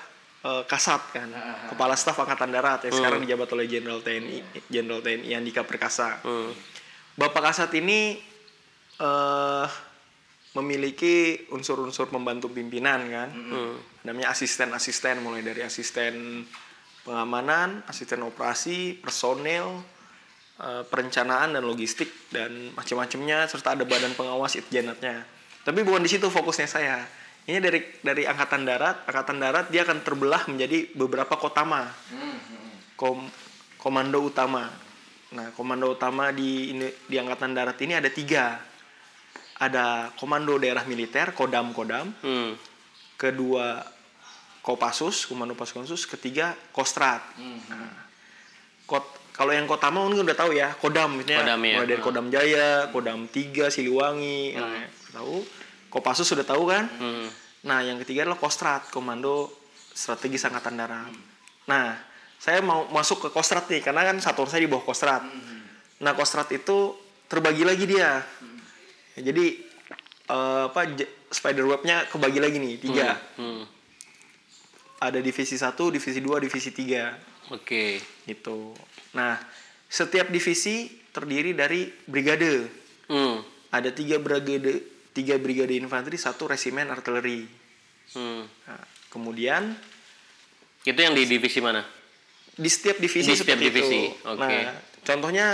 eh, 0.47 0.63
Kasat 0.63 1.11
kan, 1.11 1.27
Ah, 1.35 1.67
Kepala 1.67 1.99
Staf 1.99 2.15
Angkatan 2.17 2.55
Darat 2.55 2.87
yang 2.87 2.95
sekarang 2.95 3.19
dijabat 3.19 3.51
oleh 3.51 3.67
Jenderal 3.67 3.99
TNI, 3.99 4.39
Jenderal 4.71 5.03
TNI 5.03 5.29
Andika 5.35 5.67
Perkasa. 5.67 6.23
Hmm. 6.23 6.55
Bapak 7.19 7.51
Kasat 7.51 7.75
ini 7.75 8.15
eh 8.95 9.67
memiliki 10.55 11.47
unsur-unsur 11.51 12.07
pembantu 12.07 12.49
pimpinan 12.51 13.07
kan, 13.09 13.29
namanya 14.07 14.31
asisten-asisten 14.31 15.19
mulai 15.19 15.43
dari 15.43 15.61
asisten 15.61 16.45
pengamanan, 17.07 17.87
asisten 17.87 18.19
operasi, 18.27 18.99
personel, 18.99 19.79
eh, 20.59 20.83
perencanaan 20.83 21.55
dan 21.55 21.63
logistik 21.63 22.31
dan 22.31 22.75
macam-macamnya 22.75 23.47
serta 23.47 23.79
ada 23.79 23.87
badan 23.87 24.11
pengawas 24.11 24.59
itjenatnya. 24.59 25.23
Tapi 25.63 25.79
bukan 25.87 26.03
di 26.03 26.11
situ 26.11 26.27
fokusnya 26.27 26.67
saya. 26.67 27.03
Ini 27.47 27.63
dari 27.63 27.79
dari 28.03 28.27
angkatan 28.27 28.67
darat, 28.67 29.07
angkatan 29.07 29.39
darat 29.39 29.65
dia 29.71 29.87
akan 29.87 30.03
terbelah 30.03 30.43
menjadi 30.51 30.91
beberapa 30.99 31.39
kotama 31.39 31.87
kom 32.97 33.23
komando 33.79 34.19
utama. 34.25 34.67
Nah, 35.31 35.53
komando 35.53 35.93
utama 35.93 36.33
di 36.33 36.75
di 37.07 37.15
angkatan 37.15 37.53
darat 37.53 37.77
ini 37.85 37.93
ada 37.95 38.09
tiga. 38.09 38.59
Ada 39.57 40.13
komando 40.17 40.57
daerah 40.61 40.85
militer, 40.85 41.33
kodam 41.33 41.73
kodam. 41.73 42.13
Hmm. 42.21 42.53
Kedua 43.17 43.81
Kopassus, 44.61 45.25
komando 45.25 45.55
pasukan 45.55 45.87
khusus. 45.87 46.05
Ketiga 46.05 46.53
Kostrat. 46.75 47.23
Nah, 47.39 47.93
kot 48.85 49.17
kalau 49.37 49.53
yang 49.53 49.69
kotama 49.69 50.01
mungkin 50.01 50.25
udah 50.25 50.33
tahu 50.33 50.57
ya, 50.57 50.73
kodam 50.81 51.21
misalnya. 51.21 51.45
Kodam, 51.45 51.59
ya. 51.61 51.73
mulai 51.77 51.87
dari 51.87 52.01
Kodam 52.01 52.27
Jaya, 52.33 52.89
Kodam 52.89 53.29
3 53.29 53.69
Siliwangi, 53.69 54.57
nah, 54.57 54.81
tahu. 55.13 55.45
Kopassus 55.93 56.25
sudah 56.25 56.41
tahu 56.41 56.73
kan? 56.73 56.89
Hmm. 56.97 57.29
Nah, 57.69 57.85
yang 57.85 58.01
ketiga 58.01 58.25
adalah 58.25 58.41
Kostrat, 58.41 58.89
Komando 58.89 59.53
Strategis 59.93 60.41
Angkatan 60.41 60.81
Darat. 60.81 61.13
Nah, 61.69 62.01
saya 62.41 62.65
mau 62.65 62.89
masuk 62.89 63.29
ke 63.29 63.29
Kostrat 63.29 63.69
nih, 63.69 63.85
karena 63.85 64.09
kan 64.09 64.17
satuan 64.17 64.49
saya 64.49 64.65
di 64.65 64.69
bawah 64.73 64.89
Kostrat. 64.89 65.21
Nah, 66.01 66.11
Kostrat 66.17 66.49
itu 66.49 66.97
terbagi 67.29 67.61
lagi 67.61 67.85
dia. 67.85 68.01
Ya, 68.01 68.13
jadi 69.19 69.45
eh, 70.29 70.63
apa 70.69 70.81
spider 71.31 71.65
webnya 71.67 72.05
kebagi 72.07 72.39
lagi 72.39 72.57
nih 72.59 72.73
tiga. 72.79 73.17
Hmm. 73.35 73.63
Ada 74.97 75.21
divisi 75.21 75.53
1, 75.53 75.77
divisi 75.93 76.17
2, 76.25 76.41
divisi 76.41 76.73
3 76.73 77.53
Oke. 77.53 78.01
gitu. 78.25 78.73
Nah, 79.13 79.37
setiap 79.85 80.33
divisi 80.33 80.89
terdiri 81.13 81.53
dari 81.53 81.85
brigade. 82.09 82.65
Hmm. 83.05 83.45
Ada 83.69 83.93
tiga 83.93 84.17
brigade, 84.17 84.81
tiga 85.13 85.37
brigade 85.37 85.77
infanteri, 85.77 86.17
satu 86.17 86.49
resimen 86.49 86.89
artileri. 86.89 87.45
Hmm. 88.17 88.41
Nah, 88.41 88.81
kemudian 89.13 89.77
Itu 90.81 90.97
yang 90.97 91.13
di 91.13 91.29
divisi 91.29 91.59
mana? 91.61 91.83
di 92.57 92.69
setiap 92.73 92.97
divisi 92.97 93.29
Di 93.29 93.37
setiap 93.37 93.53
seperti 93.61 93.69
divisi, 93.69 94.01
itu. 94.09 94.25
oke. 94.25 94.41
Nah, 94.49 94.73
contohnya 95.05 95.47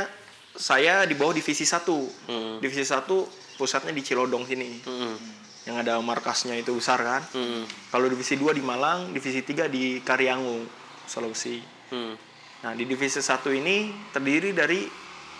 saya 0.56 1.04
di 1.04 1.20
bawah 1.20 1.36
divisi 1.36 1.68
1. 1.68 1.84
Hmm. 2.32 2.64
Divisi 2.64 2.88
1 2.88 3.43
pusatnya 3.64 3.96
di 3.96 4.04
Cilodong 4.04 4.44
sini. 4.44 4.84
Hmm. 4.84 5.16
Yang 5.64 5.76
ada 5.88 6.04
markasnya 6.04 6.60
itu 6.60 6.76
besar 6.76 7.00
kan. 7.00 7.24
Hmm. 7.32 7.64
Kalau 7.88 8.12
divisi 8.12 8.36
2 8.36 8.52
di 8.52 8.60
Malang, 8.60 9.16
divisi 9.16 9.40
3 9.40 9.72
di 9.72 10.04
Karyangu, 10.04 10.68
Sulawesi. 11.08 11.64
Hmm. 11.88 12.20
Nah, 12.68 12.76
di 12.76 12.84
divisi 12.84 13.24
1 13.24 13.48
ini 13.56 13.96
terdiri 14.12 14.52
dari 14.52 14.84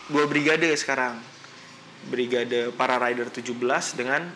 dua 0.08 0.24
brigade 0.28 0.72
sekarang. 0.76 1.20
Brigade 2.08 2.72
para 2.76 3.00
rider 3.00 3.28
17 3.28 3.52
dengan 4.00 4.28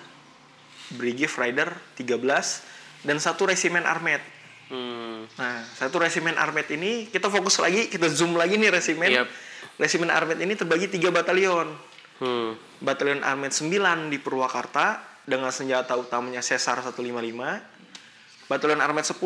Brigif 0.95 1.35
Rider 1.35 1.75
13 1.99 3.03
dan 3.03 3.19
satu 3.19 3.43
resimen 3.47 3.83
armet. 3.83 4.23
Hmm. 4.71 5.27
Nah, 5.35 5.63
satu 5.75 5.99
resimen 5.99 6.35
armet 6.39 6.67
ini 6.71 7.11
kita 7.11 7.27
fokus 7.27 7.59
lagi, 7.59 7.91
kita 7.91 8.07
zoom 8.07 8.39
lagi 8.39 8.55
nih 8.55 8.71
resimen. 8.71 9.11
Yap. 9.11 9.27
Resimen 9.75 10.07
armet 10.07 10.39
ini 10.39 10.55
terbagi 10.55 10.87
tiga 10.87 11.11
batalion. 11.11 11.75
Hmm. 12.17 12.57
Batalion 12.81 13.21
armet 13.21 13.53
9 13.53 14.09
di 14.09 14.17
Purwakarta 14.21 15.01
dengan 15.27 15.51
senjata 15.51 15.93
utamanya 15.97 16.41
Cesar 16.41 16.81
155. 16.81 16.97
Batalion 18.47 18.79
armet 18.79 19.05
10 19.05 19.17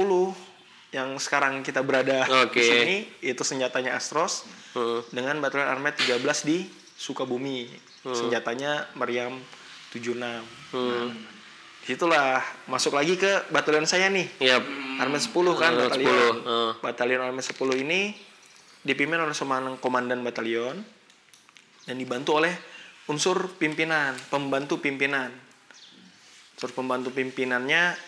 yang 0.91 1.15
sekarang 1.15 1.63
kita 1.63 1.79
berada 1.87 2.27
Oke. 2.43 2.59
di 2.59 2.63
sini 2.67 2.95
itu 3.23 3.43
senjatanya 3.47 3.95
Astros 3.95 4.43
Hmm. 4.71 5.03
dengan 5.11 5.39
batalion 5.43 5.67
armet 5.67 5.99
13 5.99 6.43
di 6.47 6.63
Sukabumi. 6.95 7.67
Senjatanya 8.01 8.87
Meriam 8.95 9.35
76. 9.91 10.43
Hmm. 10.71 11.11
Di 11.83 11.97
situlah 11.97 12.39
masuk 12.71 12.95
lagi 12.95 13.17
ke 13.19 13.51
batalion 13.51 13.83
saya 13.83 14.07
nih. 14.07 14.29
Yap. 14.39 14.63
Armet 15.01 15.21
10 15.21 15.53
kan 15.59 15.75
Armet 15.75 15.91
batalion. 15.91 16.35
10, 16.39 16.45
heeh. 16.45 16.71
Batalion 16.79 17.21
Armet 17.25 17.45
10 17.45 17.75
ini 17.83 18.15
dipimpin 18.81 19.19
oleh 19.19 19.35
seorang 19.35 19.77
komandan 19.77 20.23
batalion 20.23 20.81
dan 21.85 21.95
dibantu 21.97 22.37
oleh 22.41 22.53
unsur 23.11 23.51
pimpinan, 23.59 24.15
pembantu 24.31 24.79
pimpinan. 24.79 25.35
Unsur 26.55 26.71
pembantu 26.71 27.11
pimpinannya 27.11 27.99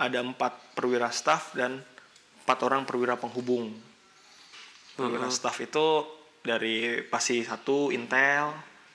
ada 0.00 0.18
empat 0.24 0.72
perwira 0.72 1.12
staf 1.12 1.52
dan 1.52 1.84
empat 2.44 2.58
orang 2.64 2.88
perwira 2.88 3.20
penghubung. 3.20 3.68
Perwira 4.96 5.28
staf 5.28 5.60
itu 5.60 6.08
dari 6.40 7.04
pasi 7.04 7.44
1 7.44 7.60
Intel, 7.92 8.48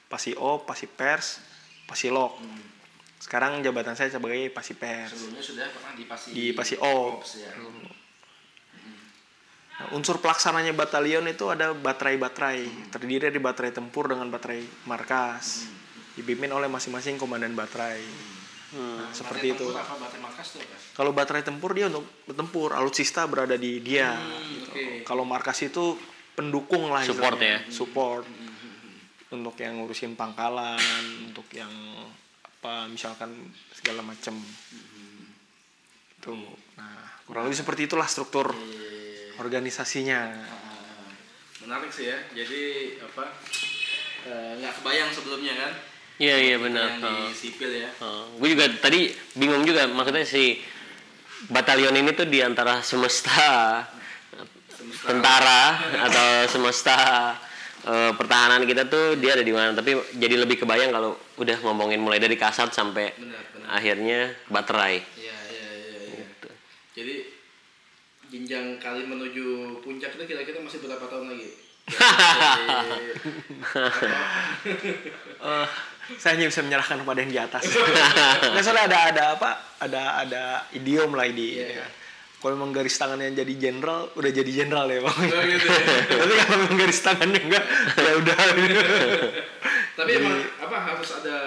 pasi 0.10 0.34
Op, 0.34 0.66
pasi 0.66 0.90
Pers, 0.90 1.40
pasi 1.86 2.10
Lok. 2.10 2.42
sekarang 3.20 3.60
jabatan 3.60 4.00
saya 4.00 4.08
sebagai 4.08 4.48
pasipers 4.48 5.12
Sebelumnya 5.12 5.44
sudah 5.44 5.68
pernah 5.76 5.92
di 5.92 6.08
Pasi 6.08 6.28
di 6.32 6.46
Pasi 6.56 6.80
Ops. 6.80 7.20
Ops, 7.20 7.32
ya. 7.44 7.52
Nah, 7.52 7.92
unsur 9.96 10.20
pelaksananya 10.20 10.76
batalion 10.76 11.24
itu 11.32 11.48
ada 11.48 11.72
baterai-baterai. 11.72 12.92
Terdiri 12.92 13.32
dari 13.32 13.40
baterai 13.40 13.72
tempur 13.72 14.12
dengan 14.12 14.28
baterai 14.28 14.64
markas. 14.86 15.68
Dipimpin 16.20 16.52
oleh 16.52 16.68
masing-masing 16.68 17.16
komandan 17.16 17.56
baterai. 17.56 18.04
Nah, 18.76 19.10
seperti 19.16 19.56
itu. 19.56 19.66
tempur 19.66 19.82
Apa? 19.82 19.96
Baterai 19.98 20.22
markas 20.22 20.48
itu 20.54 20.60
apa? 20.62 20.78
kalau 21.00 21.16
baterai 21.16 21.48
tempur 21.48 21.72
dia 21.72 21.88
untuk 21.88 22.04
bertempur 22.28 22.76
alutsista 22.76 23.24
berada 23.24 23.56
di 23.56 23.80
dia 23.80 24.20
gitu. 24.52 24.68
oke. 24.68 24.84
kalau 25.08 25.24
markas 25.24 25.64
itu 25.64 25.96
pendukung 26.36 26.92
lah 26.92 27.08
Support 27.08 27.40
istilahnya. 27.40 27.64
ya? 27.64 27.72
support. 27.72 28.26
Untuk 29.32 29.56
yang 29.62 29.80
ngurusin 29.80 30.20
pangkalan 30.20 30.76
untuk 31.32 31.48
yang 31.56 31.72
apa 32.44 32.92
misalkan 32.92 33.32
segala 33.72 34.04
macam 34.04 34.36
itu 36.20 36.36
nah 36.76 37.00
kurang 37.24 37.48
lebih 37.48 37.56
seperti 37.64 37.88
itulah 37.88 38.04
struktur 38.04 38.52
organisasinya 39.40 40.20
Ah, 40.30 41.10
menarik 41.64 41.90
sih 41.90 42.08
ya. 42.08 42.18
Jadi 42.34 42.62
apa? 43.00 43.26
eh, 44.22 44.52
nggak 44.60 44.74
kebayang 44.78 45.10
sebelumnya 45.10 45.54
kan? 45.56 45.72
Iya 46.20 46.36
iya 46.38 46.56
benar. 46.60 47.00
Yang 47.00 47.00
di 47.00 47.16
sipil 47.34 47.72
ya. 47.80 47.90
gue 48.36 48.48
juga 48.50 48.68
tadi 48.78 49.08
bingung 49.34 49.64
juga 49.64 49.88
maksudnya 49.88 50.28
si 50.28 50.60
batalion 51.48 51.96
ini 51.96 52.12
tuh 52.12 52.28
di 52.28 52.44
antara 52.44 52.84
semesta 52.84 53.88
Semesta 54.70 55.08
tentara 55.08 55.62
atau 56.04 56.28
semesta 56.46 56.98
eh, 57.84 58.12
pertahanan 58.12 58.64
kita 58.64 58.84
tuh 58.86 59.16
dia 59.16 59.36
ada 59.36 59.44
di 59.44 59.56
mana 59.56 59.72
tapi 59.72 59.96
jadi 60.14 60.36
lebih 60.36 60.60
kebayang 60.60 60.92
kalau 60.92 61.16
udah 61.36 61.58
ngomongin 61.64 62.00
mulai 62.00 62.20
dari 62.20 62.36
kasat 62.36 62.72
sampai 62.72 63.16
Benar, 63.16 63.40
benar. 63.56 63.68
akhirnya 63.72 64.20
baterai 64.48 65.00
Iya, 65.16 65.36
iya, 65.48 65.68
iya, 65.72 65.98
iya. 66.20 66.26
Jadi 66.92 67.16
jenjang 68.30 68.78
kali 68.78 69.06
menuju 69.10 69.78
puncak 69.82 70.14
itu 70.16 70.24
kira-kira 70.30 70.62
masih 70.62 70.80
berapa 70.86 71.06
tahun 71.10 71.34
lagi? 71.34 71.50
Eh, 75.40 75.68
saya 76.20 76.36
hanya 76.36 76.52
bisa 76.52 76.62
menyerahkan 76.62 77.00
kepada 77.00 77.20
yang 77.24 77.32
di 77.32 77.40
atas. 77.40 77.64
Nggak 78.52 78.64
soalnya 78.66 78.86
ada 78.92 79.00
ada 79.08 79.24
apa? 79.40 79.50
Ada 79.80 80.02
ada 80.28 80.44
idiom 80.76 81.16
lah 81.16 81.26
di. 81.32 81.64
Iya. 81.64 81.80
ya. 81.80 81.88
Kalau 82.40 82.56
memang 82.60 82.72
garis 82.76 82.96
tangannya 82.96 83.36
jadi 83.36 83.54
jenderal, 83.56 84.12
udah 84.16 84.32
jadi 84.32 84.52
jenderal 84.52 84.88
ya 84.92 85.00
bang. 85.04 85.16
Oh, 85.16 85.44
gitu 85.44 85.68
ya. 85.68 85.80
Tapi 86.08 86.34
kalau 86.44 86.58
memang 86.64 86.78
garis 86.80 87.00
tangannya 87.04 87.40
enggak, 87.40 87.66
ya 88.00 88.14
udah. 88.20 88.38
Tapi 89.96 90.12
emang 90.16 90.40
apa 90.60 90.78
harus 90.92 91.10
ada 91.24 91.38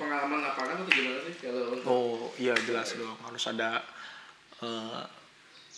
pengalaman 0.00 0.38
lapangan 0.40 0.74
atau 0.80 0.88
gimana 0.88 1.18
sih 1.28 1.34
kalau 1.44 1.62
untuk 1.76 1.84
Oh 1.84 2.32
iya 2.40 2.56
jelas 2.64 2.88
dong 2.96 3.18
harus 3.20 3.44
ada 3.52 3.84
eh, 4.64 5.02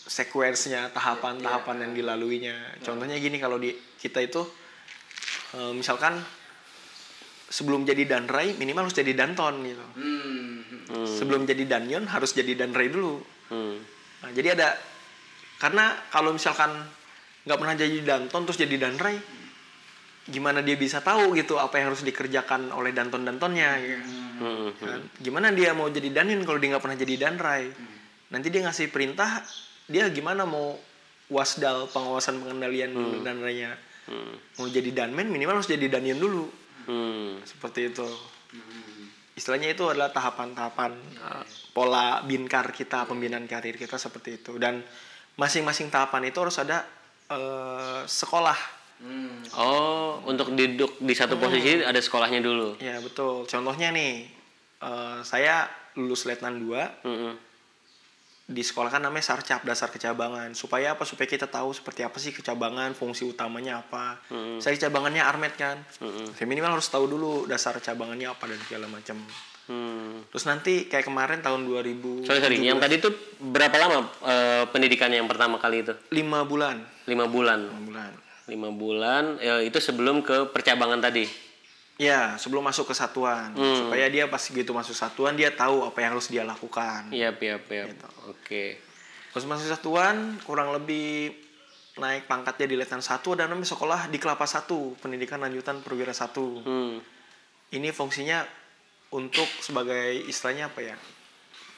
sequence-nya 0.03 0.91
tahapan-tahapan 0.91 1.89
yang 1.89 1.93
dilaluinya. 1.95 2.57
Contohnya 2.83 3.17
gini 3.23 3.39
kalau 3.39 3.57
di 3.59 3.71
kita 4.01 4.19
itu 4.19 4.43
eh, 5.55 5.73
misalkan 5.73 6.19
sebelum 7.53 7.85
jadi 7.85 8.09
danrai 8.09 8.57
minimal 8.57 8.89
harus 8.89 8.97
jadi 8.97 9.13
danton 9.13 9.61
gitu. 9.63 9.87
hmm, 10.01 11.07
Sebelum 11.21 11.45
jadi 11.45 11.69
danyon 11.69 12.09
harus 12.09 12.33
jadi 12.33 12.57
danrai 12.57 12.89
dulu. 12.89 13.21
Hmm. 13.53 13.77
Nah, 14.25 14.31
jadi 14.33 14.57
ada 14.57 14.73
karena 15.61 15.93
kalau 16.09 16.33
misalkan 16.33 16.73
nggak 17.45 17.59
pernah 17.59 17.75
jadi 17.77 17.99
danton 18.03 18.43
terus 18.49 18.59
jadi 18.59 18.89
danrai 18.89 19.19
gimana 20.23 20.63
dia 20.63 20.79
bisa 20.79 21.03
tahu 21.03 21.35
gitu 21.35 21.59
apa 21.59 21.83
yang 21.83 21.91
harus 21.91 22.07
dikerjakan 22.07 22.71
oleh 22.71 22.95
danton 22.95 23.27
dantonnya 23.27 23.75
gitu. 23.83 24.07
Hmm. 24.39 24.71
kan? 24.79 25.03
gimana 25.19 25.51
dia 25.51 25.75
mau 25.75 25.91
jadi 25.91 26.09
danin 26.15 26.47
kalau 26.47 26.63
dia 26.63 26.75
nggak 26.75 26.83
pernah 26.83 26.99
jadi 26.99 27.15
danrai 27.27 27.65
nanti 28.31 28.47
dia 28.49 28.63
ngasih 28.63 28.95
perintah 28.95 29.43
dia 29.85 30.07
gimana 30.09 30.43
mau 30.43 30.79
wasdal 31.27 31.89
pengawasan 31.89 32.39
pengendalian 32.39 32.93
danrainya 33.21 33.73
Hmm. 34.03 34.35
mau 34.59 34.67
jadi 34.67 34.91
danmen 34.91 35.31
minimal 35.31 35.57
harus 35.57 35.71
jadi 35.71 35.87
danion 35.89 36.19
dulu. 36.19 36.51
Hmm. 36.85 37.39
seperti 37.43 37.87
itu. 37.89 38.03
Istilahnya 39.33 39.71
itu 39.71 39.87
adalah 39.87 40.11
tahapan-tahapan 40.11 40.93
uh, 41.17 41.41
pola 41.71 42.21
binkar 42.21 42.69
kita 42.69 43.07
pembinaan 43.07 43.47
karir 43.47 43.73
kita 43.73 43.97
seperti 43.97 44.37
itu. 44.37 44.59
Dan 44.59 44.83
masing-masing 45.35 45.89
tahapan 45.89 46.29
itu 46.29 46.37
harus 46.37 46.59
ada 46.59 46.83
uh, 47.31 48.03
sekolah. 48.05 48.59
Hmm, 48.99 49.47
Oh, 49.55 50.19
untuk 50.27 50.51
duduk 50.51 50.99
di 50.99 51.15
satu 51.15 51.39
posisi 51.39 51.81
ada 51.81 51.97
sekolahnya 51.97 52.39
dulu. 52.39 52.77
ya 52.77 52.99
betul. 52.99 53.47
Contohnya 53.47 53.89
nih 53.89 54.27
uh, 54.79 55.23
saya 55.23 55.71
lulus 55.95 56.27
letnan 56.27 56.59
2 56.59 57.07
Hmm. 57.07 57.35
Di 58.53 58.61
sekolah 58.61 58.89
kan 58.89 59.01
namanya 59.01 59.25
sarcap 59.27 59.61
dasar 59.63 59.89
kecabangan 59.89 60.53
supaya 60.53 60.93
apa 60.93 61.03
supaya 61.03 61.25
kita 61.25 61.47
tahu 61.47 61.73
seperti 61.73 62.01
apa 62.01 62.17
sih 62.17 62.31
kecabangan 62.31 62.93
fungsi 62.93 63.25
utamanya 63.25 63.81
apa 63.81 64.21
Hmm. 64.29 64.59
saya 64.59 64.77
cabangannya 64.79 65.21
armet 65.21 65.55
kan 65.55 65.81
Hmm. 65.97 66.29
saya 66.31 66.45
minimal 66.45 66.77
harus 66.77 66.87
tahu 66.87 67.09
dulu 67.09 67.33
dasar 67.45 67.73
cabangannya 67.79 68.29
apa 68.29 68.45
dan 68.45 68.61
segala 68.61 68.87
macam 68.87 69.17
Hmm. 69.63 70.27
terus 70.29 70.45
nanti 70.45 70.85
kayak 70.85 71.03
kemarin 71.03 71.39
tahun 71.39 71.65
2000 71.65 72.23
Sorry, 72.23 72.41
sorry. 72.41 72.57
Yang 72.61 72.79
tadi 72.79 72.95
tuh 72.99 73.13
berapa 73.41 73.73
lama 73.75 73.99
eh, 74.21 74.65
pendidikannya 74.69 75.17
yang 75.17 75.27
pertama 75.27 75.57
kali 75.57 75.81
itu? 75.81 75.95
lima 76.11 76.43
bulan 76.43 76.83
Lima 77.05 77.25
bulan. 77.25 77.59
lima 77.65 77.81
bulan 77.81 78.13
Lima 78.45 78.69
bulan. 78.69 79.25
ya, 79.39 79.63
itu 79.63 79.79
sebelum 79.79 80.21
ke 80.21 80.51
percabangan 80.51 80.99
tadi. 81.01 81.25
Ya 81.97 82.35
sebelum 82.37 82.63
masuk 82.63 82.89
ke 82.89 82.95
satuan 82.95 83.53
Hmm. 83.53 83.77
supaya 83.79 84.09
dia 84.09 84.25
pas 84.27 84.41
gitu 84.41 84.73
masuk 84.73 84.93
satuan 84.93 85.35
dia 85.35 85.51
tahu 85.51 85.85
apa 85.85 85.99
yang 85.99 86.11
harus 86.13 86.27
dia 86.27 86.43
lakukan 86.43 87.09
Iya, 87.09 87.31
iya, 87.37 87.57
iya. 87.61 87.85
Gitu. 87.89 88.07
Oke. 88.27 88.65
Pas 89.31 89.43
masuk 89.43 89.67
satuan 89.67 90.37
kurang 90.43 90.73
lebih 90.73 91.33
naik 91.95 92.25
pangkatnya 92.25 92.67
di 92.67 92.77
letnan 92.77 93.01
satu 93.01 93.33
ada 93.33 93.45
namanya 93.45 93.69
sekolah 93.69 94.09
di 94.09 94.17
kelapa 94.17 94.45
satu 94.45 94.97
pendidikan 94.97 95.37
lanjutan 95.39 95.81
perwira 95.81 96.11
satu 96.11 96.61
Hmm. 96.61 96.97
ini 97.71 97.89
fungsinya 97.91 98.45
untuk 99.13 99.45
sebagai 99.61 100.25
istilahnya 100.25 100.69
apa 100.69 100.81
ya 100.83 100.97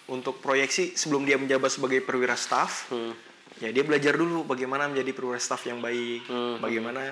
untuk 0.06 0.38
proyeksi 0.38 0.94
sebelum 0.94 1.24
dia 1.24 1.34
menjabat 1.34 1.66
sebagai 1.68 1.98
perwira 2.00 2.34
staff 2.34 2.86
Hmm. 2.88 3.10
ya 3.58 3.70
dia 3.70 3.82
belajar 3.82 4.14
dulu 4.14 4.42
bagaimana 4.44 4.86
menjadi 4.86 5.10
perwira 5.10 5.38
staff 5.38 5.62
yang 5.64 5.78
baik 5.78 6.22
Hmm. 6.24 6.62
bagaimana 6.62 7.10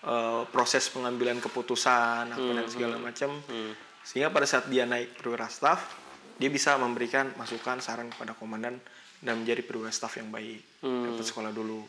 eh, 0.00 0.42
proses 0.48 0.88
pengambilan 0.88 1.38
keputusan 1.38 2.24
apa 2.28 2.50
dan 2.54 2.66
segala 2.66 2.96
macam 2.96 3.36
Hmm. 3.44 3.72
sehingga 4.00 4.28
pada 4.28 4.48
saat 4.48 4.66
dia 4.66 4.84
naik 4.84 5.16
perwira 5.16 5.44
staff 5.46 5.96
dia 6.40 6.48
bisa 6.48 6.76
memberikan 6.76 7.28
masukan 7.36 7.78
saran 7.78 8.08
kepada 8.08 8.32
komandan 8.32 8.80
dan 9.20 9.34
menjadi 9.36 9.60
perwira 9.60 9.92
staff 9.92 10.16
yang 10.16 10.32
baik 10.32 10.80
Hmm. 10.80 11.04
dapat 11.12 11.24
sekolah 11.24 11.52
dulu 11.52 11.84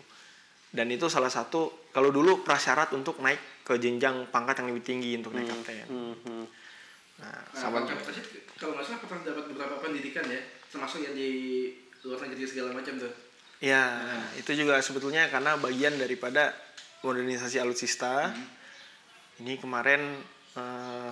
dan 0.71 0.87
itu 0.87 1.07
salah 1.07 1.31
satu 1.31 1.87
kalau 1.91 2.11
dulu 2.11 2.43
prasyarat 2.43 2.91
untuk 2.91 3.19
naik 3.19 3.63
ke 3.63 3.75
jenjang 3.75 4.27
pangkat 4.27 4.59
yang 4.59 4.71
lebih 4.71 4.83
tinggi 4.83 5.11
untuk 5.15 5.31
naik 5.31 5.47
kapten 5.47 5.87
Hmm. 5.87 6.15
Hmm. 6.27 6.45
nah 7.21 7.31
Nah, 7.31 7.41
sama 7.53 7.85
kalau 8.57 8.75
nggak 8.75 8.85
salah 8.85 8.99
pernah 8.99 9.23
dapat 9.23 9.45
beberapa 9.47 9.75
pendidikan 9.79 10.25
ya, 10.25 10.41
termasuk 10.69 11.01
yang 11.01 11.13
di 11.13 11.29
luar 12.01 12.17
negeri 12.21 12.45
segala 12.45 12.73
macam 12.73 12.97
tuh. 12.97 13.13
Ya, 13.61 14.01
itu 14.33 14.57
juga 14.57 14.81
sebetulnya 14.81 15.29
karena 15.29 15.53
bagian 15.53 15.97
daripada 15.97 16.49
modernisasi 17.01 17.57
alutsista. 17.57 18.29
Ini 19.41 19.57
kemarin 19.57 20.01
eh, 20.57 21.09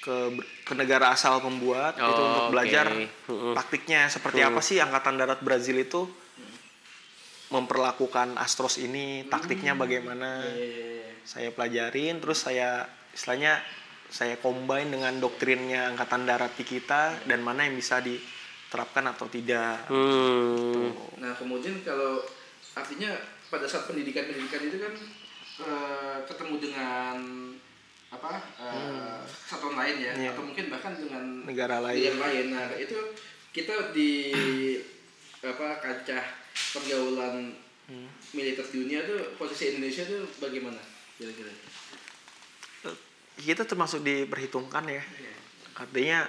ke 0.00 0.16
ke 0.64 0.72
negara 0.72 1.12
asal 1.12 1.44
pembuat 1.44 2.00
itu 2.00 2.08
Oh, 2.08 2.24
untuk 2.24 2.44
oke. 2.48 2.52
belajar 2.56 2.86
Mm-mm. 3.28 3.52
taktiknya 3.52 4.08
seperti 4.08 4.40
apa 4.40 4.64
sih 4.64 4.80
angkatan 4.80 5.20
darat 5.20 5.44
Brazil 5.44 5.76
itu 5.76 6.08
memperlakukan 7.50 8.38
Astros 8.38 8.78
ini, 8.78 9.26
taktiknya 9.26 9.74
bagaimana. 9.74 10.40
Saya 11.26 11.50
pelajarin 11.52 12.22
terus 12.22 12.46
saya 12.46 12.86
istilahnya 13.12 13.60
saya 14.10 14.38
combine 14.40 14.90
dengan 14.90 15.18
doktrinnya 15.20 15.92
angkatan 15.94 16.24
darat 16.26 16.54
di 16.56 16.64
kita 16.64 17.26
dan 17.28 17.42
mana 17.44 17.66
yang 17.68 17.76
bisa 17.76 18.00
diterapkan 18.00 19.10
atau 19.12 19.26
tidak. 19.28 19.84
Hmm. 19.90 20.94
Nah 21.20 21.34
kemudian 21.36 21.82
kalau 21.84 22.22
artinya 22.74 23.12
pada 23.50 23.66
saat 23.66 23.84
pendidikan-pendidikan 23.84 24.62
itu 24.62 24.78
kan 24.78 24.94
eh, 25.60 26.18
ketemu 26.24 26.54
dengan 26.58 27.16
apa 28.10 28.32
eh, 28.58 29.18
satuan 29.26 29.76
lain 29.76 29.96
ya, 30.00 30.12
Iya. 30.16 30.30
atau 30.32 30.42
mungkin 30.42 30.66
bahkan 30.66 30.94
dengan 30.94 31.44
Negara 31.46 31.78
lain. 31.78 31.98
yang 32.00 32.18
lain. 32.18 32.44
Nah 32.50 32.70
itu 32.74 32.96
kita 33.50 33.90
di 33.90 34.30
apa 35.50 35.80
kancah 35.80 36.24
pergaulan 36.74 37.54
militer 38.30 38.62
dunia 38.70 39.02
tuh 39.02 39.34
posisi 39.34 39.74
Indonesia 39.74 40.06
tuh 40.06 40.22
bagaimana 40.38 40.78
kira-kira? 41.18 41.50
kita 43.40 43.64
termasuk 43.64 44.04
diperhitungkan 44.04 44.84
ya 44.84 45.00
artinya 45.74 46.28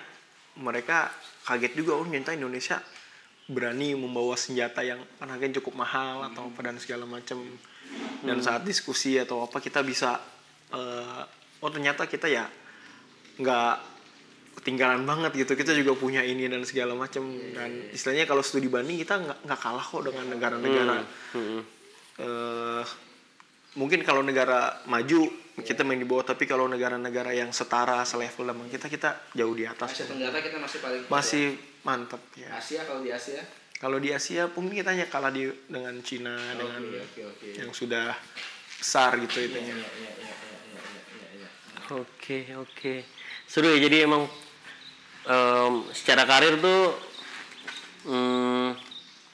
mereka 0.55 1.11
kaget 1.43 1.75
juga 1.75 1.99
oh 1.99 2.07
ternyata 2.07 2.31
Indonesia 2.31 2.79
berani 3.51 3.93
membawa 3.93 4.39
senjata 4.39 4.79
yang 4.81 5.03
harganya 5.19 5.59
cukup 5.59 5.83
mahal 5.83 6.23
atau 6.31 6.47
apa 6.47 6.59
dan 6.63 6.79
segala 6.79 7.03
macam 7.03 7.43
dan 8.23 8.39
saat 8.39 8.63
diskusi 8.63 9.19
atau 9.19 9.43
apa 9.43 9.59
kita 9.59 9.83
bisa 9.83 10.15
eh, 10.71 11.21
oh 11.59 11.69
ternyata 11.69 12.07
kita 12.07 12.31
ya 12.31 12.47
nggak 13.37 13.75
ketinggalan 14.61 15.03
banget 15.03 15.31
gitu. 15.45 15.57
Kita 15.57 15.73
juga 15.73 15.97
punya 15.97 16.21
ini 16.21 16.45
dan 16.47 16.63
segala 16.63 16.93
macam 16.93 17.23
dan 17.55 17.91
istilahnya 17.91 18.29
kalau 18.29 18.45
studi 18.45 18.69
banding 18.69 18.99
kita 19.01 19.19
nggak 19.19 19.37
nggak 19.47 19.59
kalah 19.59 19.83
kok 19.83 20.03
dengan 20.05 20.25
negara-negara. 20.31 20.95
Hmm. 21.35 21.61
eh, 22.21 22.83
mungkin 23.75 24.03
kalau 24.03 24.21
negara 24.21 24.83
maju 24.85 25.31
kita 25.59 25.81
main 25.83 25.99
di 25.99 26.07
bawah. 26.07 26.27
Tapi 26.31 26.43
kalau 26.45 26.69
negara-negara 26.69 27.33
yang 27.33 27.49
setara 27.51 28.03
selevel 28.05 28.51
sama 28.51 28.63
kita 28.69 28.87
kita 28.87 29.09
jauh 29.35 29.55
di 29.55 29.65
atas 29.65 29.97
Asia 29.97 30.07
Tenggara 30.07 30.39
kita 30.39 30.57
masih 30.59 30.79
paling 30.79 31.01
masih 31.09 31.45
mantap 31.81 32.21
ya. 32.37 32.49
Asia 32.53 32.85
kalau 32.85 33.01
di 33.01 33.09
Asia? 33.09 33.41
Kalau 33.81 33.97
di 33.97 34.13
Asia 34.13 34.45
mungkin 34.53 34.85
kita 34.85 34.93
hanya 34.93 35.07
kalah 35.09 35.33
di 35.33 35.49
dengan 35.65 35.97
Cina 36.05 36.37
dengan 36.53 36.81
oke 36.85 37.01
oke 37.01 37.21
oke. 37.33 37.47
yang 37.57 37.71
sudah 37.73 38.13
besar 38.77 39.17
gitu 39.17 39.41
itunya. 39.41 39.73
Iya, 39.73 39.89
iya, 39.97 40.11
iya, 40.21 40.33
iya, 41.17 41.27
iya. 41.41 41.49
Oke 41.89 42.37
oke. 42.61 42.93
Seru 43.49 43.73
ya 43.73 43.81
jadi 43.81 44.05
emang 44.05 44.29
em, 45.25 45.73
secara 45.97 46.29
karir 46.29 46.61
tuh 46.61 46.93
mm, 48.05 48.69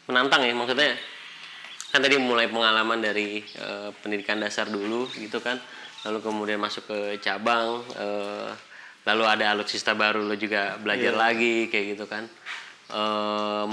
menantang 0.08 0.48
ya 0.48 0.56
maksudnya. 0.56 0.96
Kan 1.92 2.04
tadi 2.04 2.16
mulai 2.20 2.48
pengalaman 2.48 3.04
dari 3.04 3.44
eh, 3.44 3.90
pendidikan 4.00 4.40
dasar 4.40 4.72
dulu 4.72 5.12
gitu 5.20 5.44
kan. 5.44 5.60
Lalu 6.08 6.24
kemudian 6.24 6.60
masuk 6.60 6.88
ke 6.88 7.00
cabang 7.20 7.84
eh, 8.00 8.52
lalu 9.08 9.24
ada 9.24 9.56
alutsista 9.56 9.96
baru 9.96 10.20
lo 10.20 10.36
juga 10.36 10.76
belajar 10.84 11.16
lagi 11.16 11.72
kayak 11.72 11.86
gitu 11.96 12.06
kan. 12.12 12.28
Em, 12.92 13.70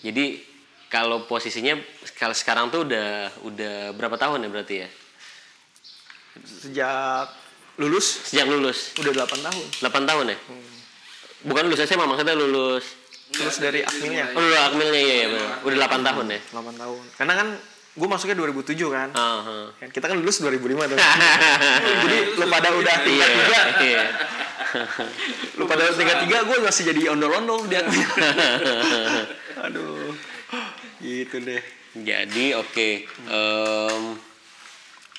jadi 0.00 0.40
kalau 0.88 1.28
posisinya 1.28 1.76
kalau 2.16 2.32
sekarang 2.32 2.72
tuh 2.72 2.88
udah 2.88 3.28
udah 3.44 3.76
berapa 3.92 4.16
tahun 4.16 4.46
ya 4.46 4.48
berarti 4.48 4.74
ya? 4.80 4.88
Sejak 6.40 7.28
lulus? 7.76 8.32
Sejak 8.32 8.48
lulus. 8.48 8.96
Udah 8.96 9.28
8 9.28 9.44
tahun. 9.44 9.64
8 9.84 10.08
tahun 10.08 10.24
ya? 10.32 10.38
Bukan 11.44 11.62
lulus 11.68 11.84
SMA 11.84 12.08
maksudnya 12.08 12.32
lulus. 12.32 12.84
Terus 13.28 13.56
dari 13.60 13.84
akmilnya? 13.84 14.32
Oh 14.32 14.40
lulus 14.40 14.60
akmilnya 14.72 15.00
iya 15.00 15.16
ya 15.20 15.26
benar. 15.36 15.52
Udah 15.68 15.76
8 15.84 16.08
tahun 16.08 16.26
ya? 16.32 16.40
8 16.48 16.80
tahun. 16.80 17.02
Karena 17.20 17.34
kan 17.36 17.48
gue 17.96 18.04
masuknya 18.06 18.36
2007 18.36 18.76
kan 18.92 19.08
Ah, 19.12 19.40
ah. 19.40 19.66
Kan 19.80 19.88
kita 19.88 20.06
kan 20.06 20.20
lulus 20.20 20.38
2005 20.38 20.92
tuh 20.92 20.98
jadi 22.04 22.18
lu 22.36 22.44
pada 22.46 22.68
udah 22.70 22.96
tingkat 23.00 23.28
Iya, 23.28 23.38
tiga 23.40 23.60
iya. 23.80 24.04
lu 25.56 25.64
pada 25.64 25.88
tingkat 25.90 26.18
tiga 26.22 26.44
gue 26.44 26.56
masih 26.60 26.82
jadi 26.92 27.02
ondol-ondol 27.10 27.64
di 27.64 27.74
akmil 27.74 28.04
aduh 29.64 30.12
gitu 31.00 31.36
deh 31.40 31.62
Jadi 31.96 32.52
oke 32.52 32.88
Em, 33.26 34.02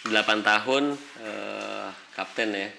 8 0.08 0.14
tahun 0.40 0.84
eh, 1.20 1.88
kapten 2.14 2.54
ya. 2.54 2.70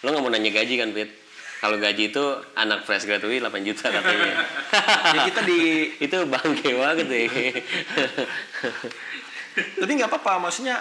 Lo 0.00 0.08
nggak 0.08 0.22
mau 0.22 0.30
nanya 0.30 0.54
gaji 0.54 0.78
kan, 0.78 0.94
Pit? 0.94 1.10
Kalau 1.58 1.74
gaji 1.76 2.08
itu 2.08 2.24
anak 2.54 2.82
fresh 2.82 3.02
graduate 3.02 3.42
8 3.42 3.50
juta 3.62 3.88
katanya. 3.88 4.34
ya 5.14 5.20
kita 5.26 5.40
di 5.42 5.58
itu 6.04 6.16
bangke 6.24 6.70
banget 6.72 7.06
ya. 7.06 7.20
tapi 9.74 9.90
nggak 9.92 10.06
apa-apa 10.08 10.38
maksudnya 10.40 10.78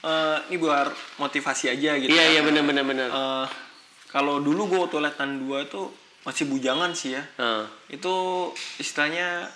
eh, 0.00 0.36
ini 0.48 0.56
buat 0.56 0.90
motivasi 1.16 1.70
aja 1.70 1.94
gitu 1.96 2.10
Iya 2.10 2.24
iya 2.28 2.40
benar 2.42 2.62
benar 2.62 2.82
benar. 2.82 3.08
Eh, 3.08 3.46
kalau 4.08 4.38
dulu 4.38 4.66
gue 4.66 4.78
waktu 4.80 4.98
letnan 4.98 5.40
2 5.40 5.66
tuh 5.66 5.94
masih 6.22 6.46
bujangan 6.46 6.90
sih 6.90 7.14
ya 7.14 7.22
Ah. 7.36 7.70
itu 7.86 8.10
istilahnya 8.76 9.46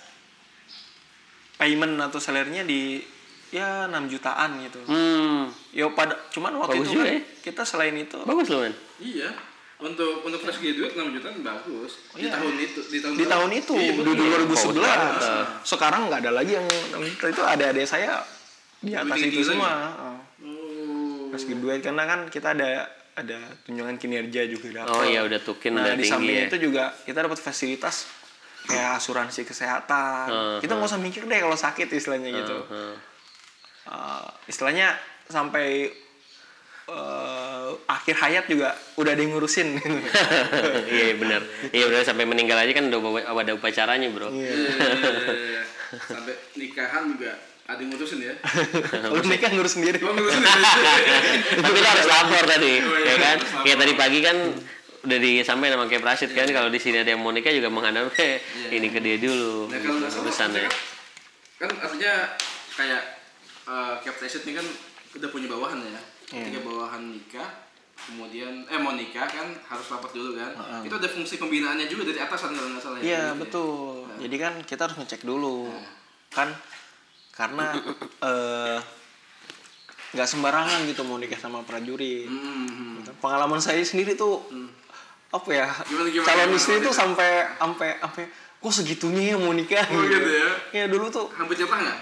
payment 1.57 1.99
atau 1.99 2.17
salernya 2.17 2.63
di 2.63 3.03
ya 3.51 3.85
6 3.85 4.07
jutaan 4.07 4.63
gitu 4.63 4.79
Hmm, 4.87 5.51
ya 5.73 5.91
pada 5.91 6.15
cuman 6.31 6.55
waktu 6.57 6.79
Bagus 6.79 6.89
itu 6.89 6.97
kan 6.97 7.11
ya. 7.11 7.19
kita 7.43 7.63
selain 7.65 7.97
itu 7.97 8.23
bagus 8.23 8.47
loh 8.47 8.63
men. 8.63 8.75
Iya. 8.97 9.35
Untuk 9.81 10.21
untuk 10.21 10.41
fresh 10.41 10.59
graduate 10.59 10.93
6 10.93 11.09
juta 11.11 11.29
bagus. 11.41 11.93
Di 12.13 12.23
Iya. 12.23 12.37
tahun 12.37 12.55
itu 12.55 12.81
di 12.85 12.99
tahun 12.99 13.15
di 13.15 13.25
tahun 13.25 13.51
itu 13.55 13.73
Iya, 13.75 13.85
di 13.87 13.93
betul. 13.97 14.15
2011 14.45 14.77
banget. 14.77 15.47
sekarang 15.65 16.01
nggak 16.07 16.21
ada 16.21 16.33
lagi 16.33 16.53
yang 16.53 16.69
6 16.93 17.01
juta 17.03 17.27
itu 17.29 17.43
ada 17.43 17.65
adik 17.67 17.85
saya 17.85 18.21
di 18.79 18.93
atas 18.93 19.17
itu 19.19 19.41
semua 19.43 19.69
lagi. 19.69 19.89
Oh. 19.97 20.19
Oh. 20.43 21.23
pas 21.29 21.41
graduate 21.41 21.83
karena 21.83 22.05
kan 22.05 22.21
kita 22.27 22.49
ada 22.53 22.69
ada 23.13 23.39
tunjangan 23.63 23.97
kinerja 23.97 24.41
juga 24.47 24.67
dapat 24.81 24.91
Oh 24.91 25.05
iya 25.05 25.21
udah 25.23 25.39
tukin 25.39 25.73
nah 25.73 25.93
di 25.93 26.03
samping 26.03 26.37
ya. 26.37 26.47
itu 26.47 26.57
juga 26.61 26.93
kita 27.03 27.23
dapat 27.23 27.37
fasilitas 27.37 28.09
kayak 28.63 28.97
asuransi 28.97 29.43
kesehatan 29.43 30.27
Uh, 30.27 30.59
kita 30.59 30.75
nggak 30.75 30.87
usah 30.87 30.99
mikir 30.99 31.25
deh 31.25 31.39
kalau 31.39 31.55
sakit 31.55 31.89
istilahnya 31.89 32.29
gitu 32.35 32.57
Heeh. 32.67 32.95
Uh, 33.87 34.29
istilahnya 34.45 34.93
sampai 35.27 35.89
uh, 36.91 37.71
akhir 37.87 38.15
hayat 38.19 38.45
juga 38.51 38.75
udah 38.99 39.11
ada 39.15 39.23
yang 39.23 39.33
ngurusin 39.35 39.79
iya 40.95 41.15
benar. 41.15 41.43
Iya 41.71 41.85
benar 41.91 42.03
sampai 42.03 42.27
meninggal 42.27 42.59
aja 42.59 42.73
kan 42.75 42.91
udah 42.91 43.01
ada 43.31 43.53
upacaranya, 43.55 44.11
Bro. 44.11 44.35
Iya. 44.35 44.51
Iya, 44.51 44.69
iya, 44.75 45.35
iya. 45.35 45.63
Sampai 46.03 46.35
nikahan 46.59 47.15
juga 47.15 47.39
ada 47.71 47.79
yang 47.79 47.91
ngurusin 47.95 48.19
ya. 48.19 48.35
Kalau 48.91 49.23
nikah 49.23 49.51
ngurus 49.55 49.75
sendiri. 49.79 49.99
Oh, 50.03 50.11
ngurusin 50.11 50.43
ya. 50.43 50.55
Tapi 51.63 51.75
kita 51.79 51.89
harus 51.95 52.07
lapor 52.11 52.45
tadi, 52.47 52.73
Oh, 52.83 52.99
ya 52.99 53.15
kan? 53.19 53.37
Kayak 53.63 53.79
tadi 53.79 53.93
pagi 53.95 54.19
kan 54.23 54.37
udah 55.01 55.17
disampaikan 55.17 55.81
sama 55.81 55.89
kayak 55.89 56.05
Prasid 56.05 56.31
kan 56.37 56.45
kalau 56.53 56.69
di 56.69 56.77
sini 56.77 57.01
ada 57.01 57.09
yang 57.17 57.25
mau 57.25 57.33
nikah 57.33 57.49
juga 57.57 57.73
menghadap 57.73 58.13
ke 58.13 58.37
ini 58.69 58.93
ke 58.93 59.01
dia 59.01 59.17
dulu 59.17 59.73
Nah, 59.73 59.81
kalau 59.81 59.97
maksudnya 59.97 60.69
kan, 60.69 60.73
kan 61.57 61.71
artinya 61.81 62.15
kayak 62.77 63.03
uh, 63.65 63.97
Captain 64.05 64.29
ini 64.29 64.53
kan 64.61 64.67
udah 65.17 65.29
punya 65.33 65.49
bawahan 65.49 65.81
ya. 65.81 66.01
Ketika 66.31 66.63
bawahan 66.63 67.11
nikah, 67.11 67.49
kemudian 68.01 68.65
eh 68.65 68.79
mau 68.79 68.95
nikah 68.95 69.27
kan 69.27 69.47
harus 69.67 69.87
rapat 69.89 70.11
dulu 70.11 70.31
kan. 70.35 70.51
Itu 70.81 70.95
ada 70.95 71.07
fungsi 71.07 71.37
pembinaannya 71.37 71.85
juga 71.85 72.07
dari 72.07 72.19
atasan 72.19 72.55
kalau 72.55 72.69
nggak 72.71 72.81
salah 72.81 72.97
ya. 72.99 73.03
Iya 73.03 73.03
Gitu 73.03 73.27
ya. 73.27 73.31
betul. 73.35 73.95
Jadi 74.21 74.35
kan 74.39 74.53
kita 74.63 74.81
harus 74.87 74.97
ngecek 74.97 75.23
dulu, 75.23 75.69
kan 76.31 76.49
karena 77.31 77.73
eh, 78.31 78.79
nggak 80.11 80.27
sembarangan 80.27 80.79
gitu 80.87 81.03
mau 81.03 81.17
nikah 81.17 81.37
sama 81.37 81.61
prajurit. 81.61 82.27
Hmm. 82.27 82.99
Gitu. 82.99 83.11
Pengalaman 83.19 83.59
saya 83.59 83.83
sendiri 83.83 84.15
tuh 84.15 84.39
apa 85.31 85.49
ya? 85.51 85.67
Gimana, 85.85 86.09
gimana, 86.11 86.27
calon 86.27 86.51
istri 86.55 86.79
tuh 86.79 86.91
sampai 86.91 87.55
sampai 87.55 87.89
sampai 87.99 88.25
kok 88.61 88.71
segitunya 88.71 89.33
ya 89.33 89.37
mau 89.39 89.51
nikah 89.51 89.83
Oh, 89.89 90.03
gitu 90.03 90.27
ya? 90.27 90.49
Ya 90.75 90.85
dulu 90.87 91.07
tuh 91.09 91.27
Hampir 91.33 91.57
nyata 91.57 91.75
nggak? 91.75 91.99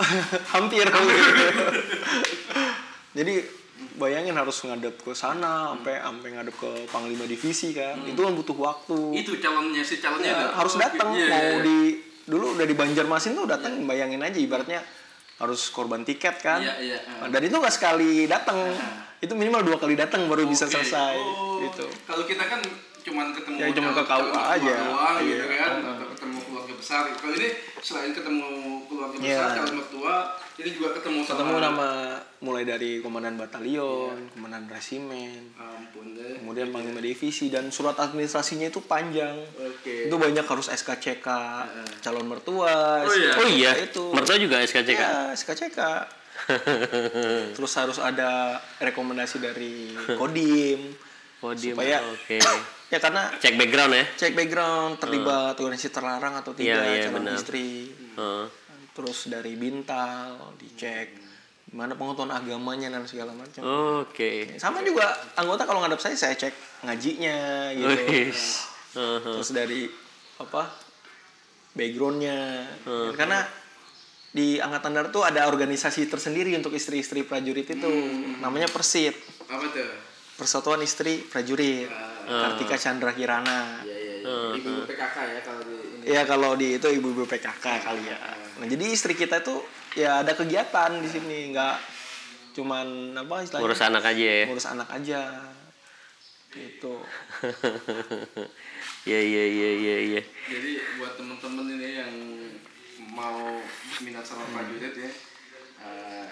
hampir 0.54 0.86
Jadi 3.18 3.34
bayangin 3.92 4.32
harus 4.32 4.60
ngadep 4.60 4.96
ke 4.96 5.12
sana 5.12 5.70
sampai 5.70 5.98
sampai 5.98 6.28
ngadep 6.32 6.54
ke 6.54 6.70
panglima 6.86 7.24
divisi 7.24 7.70
kan. 7.70 8.00
Itu 8.02 8.20
kan 8.20 8.32
butuh 8.32 8.56
waktu. 8.56 8.98
Itu 9.16 9.36
calonnya 9.36 9.80
si 9.80 9.98
calonnya 9.98 10.30
Ya, 10.30 10.46
harus 10.50 10.74
datang 10.74 11.12
iya, 11.12 11.26
mau 11.26 11.46
iya. 11.58 11.62
di 11.62 11.78
dulu 12.22 12.54
udah 12.54 12.62
di 12.62 12.72
Banjarmasin 12.72 13.34
tuh 13.34 13.44
datang 13.44 13.82
bayangin 13.84 14.20
aja 14.20 14.36
ibaratnya 14.36 14.80
harus 15.36 15.66
korban 15.68 16.04
tiket 16.04 16.36
kan 16.38 16.60
Iya, 16.60 16.74
iya. 16.78 16.98
Nah, 17.18 17.26
dan 17.26 17.40
itu 17.40 17.56
nggak 17.56 17.72
sekali 17.72 18.24
datang 18.24 18.60
itu 19.18 19.32
minimal 19.32 19.64
dua 19.64 19.76
kali 19.76 19.96
datang 19.96 20.28
baru 20.28 20.44
bisa 20.44 20.64
Oke. 20.64 20.78
selesai 20.78 21.16
Oh, 21.16 21.58
gitu 21.60 21.88
Kalau 22.04 22.22
kita 22.22 22.44
kan 22.44 22.60
cuman 23.00 23.32
ketemu 23.32 23.56
Ya, 23.56 23.66
cuman 23.72 23.90
ke 23.90 24.04
KUA 24.04 24.42
aja. 24.52 24.74
doang 24.78 25.16
gitu 25.18 25.42
Iya. 25.42 25.56
kan 25.58 25.72
atau 25.82 26.06
ketemu 26.12 26.39
besar. 26.80 27.04
Kalau 27.12 27.34
ini 27.34 27.48
selain 27.78 28.10
ketemu 28.10 28.48
keluarga 28.84 29.16
Iya. 29.16 29.36
besar, 29.36 29.48
calon 29.54 29.74
mertua, 29.76 30.14
ini 30.56 30.70
juga 30.70 30.88
ketemu 30.96 31.18
sama 31.22 31.32
ketemu 31.34 31.54
nama 31.58 31.88
mulai 32.40 32.64
dari 32.64 32.90
komandan 32.98 33.36
batalion 33.36 34.16
Iya. 34.16 34.32
komandan 34.32 34.64
resimen 34.66 35.52
ampun 35.54 36.06
deh. 36.12 36.40
kemudian 36.40 36.68
panglima 36.70 36.98
divisi 36.98 37.46
dan 37.46 37.68
surat 37.68 37.94
administrasinya 37.94 38.66
itu 38.66 38.80
panjang 38.82 39.36
Oke. 39.54 40.08
itu 40.08 40.16
banyak 40.16 40.42
harus 40.42 40.66
SKCK 40.66 41.28
calon 42.00 42.26
mertua 42.26 43.04
Oh, 43.04 43.12
iya. 43.12 43.32
Oh 43.36 43.46
iya, 43.46 43.72
itu 43.78 44.04
mertua 44.10 44.36
juga 44.36 44.60
SKCK. 44.60 44.96
Ya, 44.96 45.12
SKCK. 45.32 45.80
Terus 47.52 47.72
harus 47.74 47.98
ada 47.98 48.56
rekomendasi 48.78 49.36
dari 49.38 49.92
Kodim. 50.16 50.96
Kodim, 51.38 51.72
Supaya- 51.72 52.00
oke. 52.02 52.38
Ya 52.90 52.98
karena 52.98 53.30
Cek 53.38 53.54
background 53.54 53.92
ya. 53.94 54.04
cek 54.18 54.34
background 54.34 54.98
terlibat 54.98 55.54
organisasi 55.54 55.94
terlarang 55.94 56.34
atau 56.42 56.50
tidak 56.50 56.82
Iya, 56.82 56.90
iya, 56.90 57.06
calon 57.06 57.30
istri. 57.38 57.94
Heeh. 58.18 58.44
Terus 58.90 59.30
dari 59.30 59.54
bintal 59.54 60.58
dicek 60.58 61.14
gimana 61.70 61.94
pengetahuan 61.94 62.34
agamanya 62.34 62.90
dan 62.90 63.06
segala 63.06 63.30
macam. 63.30 63.62
Oke. 64.02 64.58
Sama 64.58 64.82
juga 64.82 65.06
anggota 65.38 65.62
kalau 65.70 65.86
ngadep 65.86 66.02
saya 66.02 66.18
saya 66.18 66.34
cek 66.34 66.82
ngajinya 66.82 67.38
gitu. 67.78 67.94
Wis. 68.10 68.66
Heeh. 68.98 69.38
Terus 69.38 69.50
dari 69.54 69.86
apa 70.42 70.66
backgroundnya 71.78 72.66
karena 73.14 73.46
di 74.30 74.58
angkatan 74.58 74.94
darat 74.94 75.10
tuh 75.14 75.22
ada 75.26 75.46
organisasi 75.46 76.06
tersendiri 76.06 76.54
untuk 76.58 76.74
istri-istri 76.74 77.26
prajurit 77.26 77.66
itu 77.66 77.90
namanya 78.38 78.70
Persit 78.70 79.14
Apa 79.50 79.66
tuh? 79.74 79.90
Persatuan 80.38 80.80
Istri 80.80 81.26
Prajurit 81.26 81.90
Kartika 82.30 82.76
Chandra 82.78 83.10
Kirana 83.10 83.82
Iya 83.82 83.96
iya 83.98 84.14
iya. 84.22 84.56
Ibu 84.56 84.86
PKK 84.86 85.16
ya 85.26 85.40
kalau 85.42 85.62
di 85.66 85.74
ini. 85.74 86.04
ya 86.06 86.22
kalau 86.22 86.50
di 86.54 86.68
itu 86.78 86.86
ibu-ibu 86.86 87.24
PKK 87.26 87.64
kali 87.82 88.02
ya 88.06 88.18
nah 88.60 88.66
jadi 88.68 88.84
istri 88.86 89.16
kita 89.16 89.42
tuh 89.42 89.64
ya 89.92 90.22
ada 90.22 90.32
kegiatan 90.32 91.00
di 91.00 91.08
sini 91.08 91.50
nggak 91.50 91.76
cuman 92.52 93.16
apa 93.16 93.34
istilahnya 93.42 93.64
Ngurus 93.64 93.82
anak 93.82 94.04
aja 94.04 94.24
ya. 94.24 94.44
ngurus 94.46 94.68
anak 94.68 94.88
aja 94.90 95.20
Itu. 96.50 96.98
Iya 99.00 99.16
iya 99.16 99.44
iya 99.48 99.70
iya 99.72 99.96
iya. 100.12 100.22
Jadi 100.44 100.70
buat 101.00 101.16
temen-temen 101.16 101.72
ini 101.72 101.88
yang 101.96 102.12
mau 103.16 103.56
minat 104.04 104.20
sama 104.20 104.44
prajurit 104.52 104.92
ya, 104.92 105.08
eh, 105.80 106.28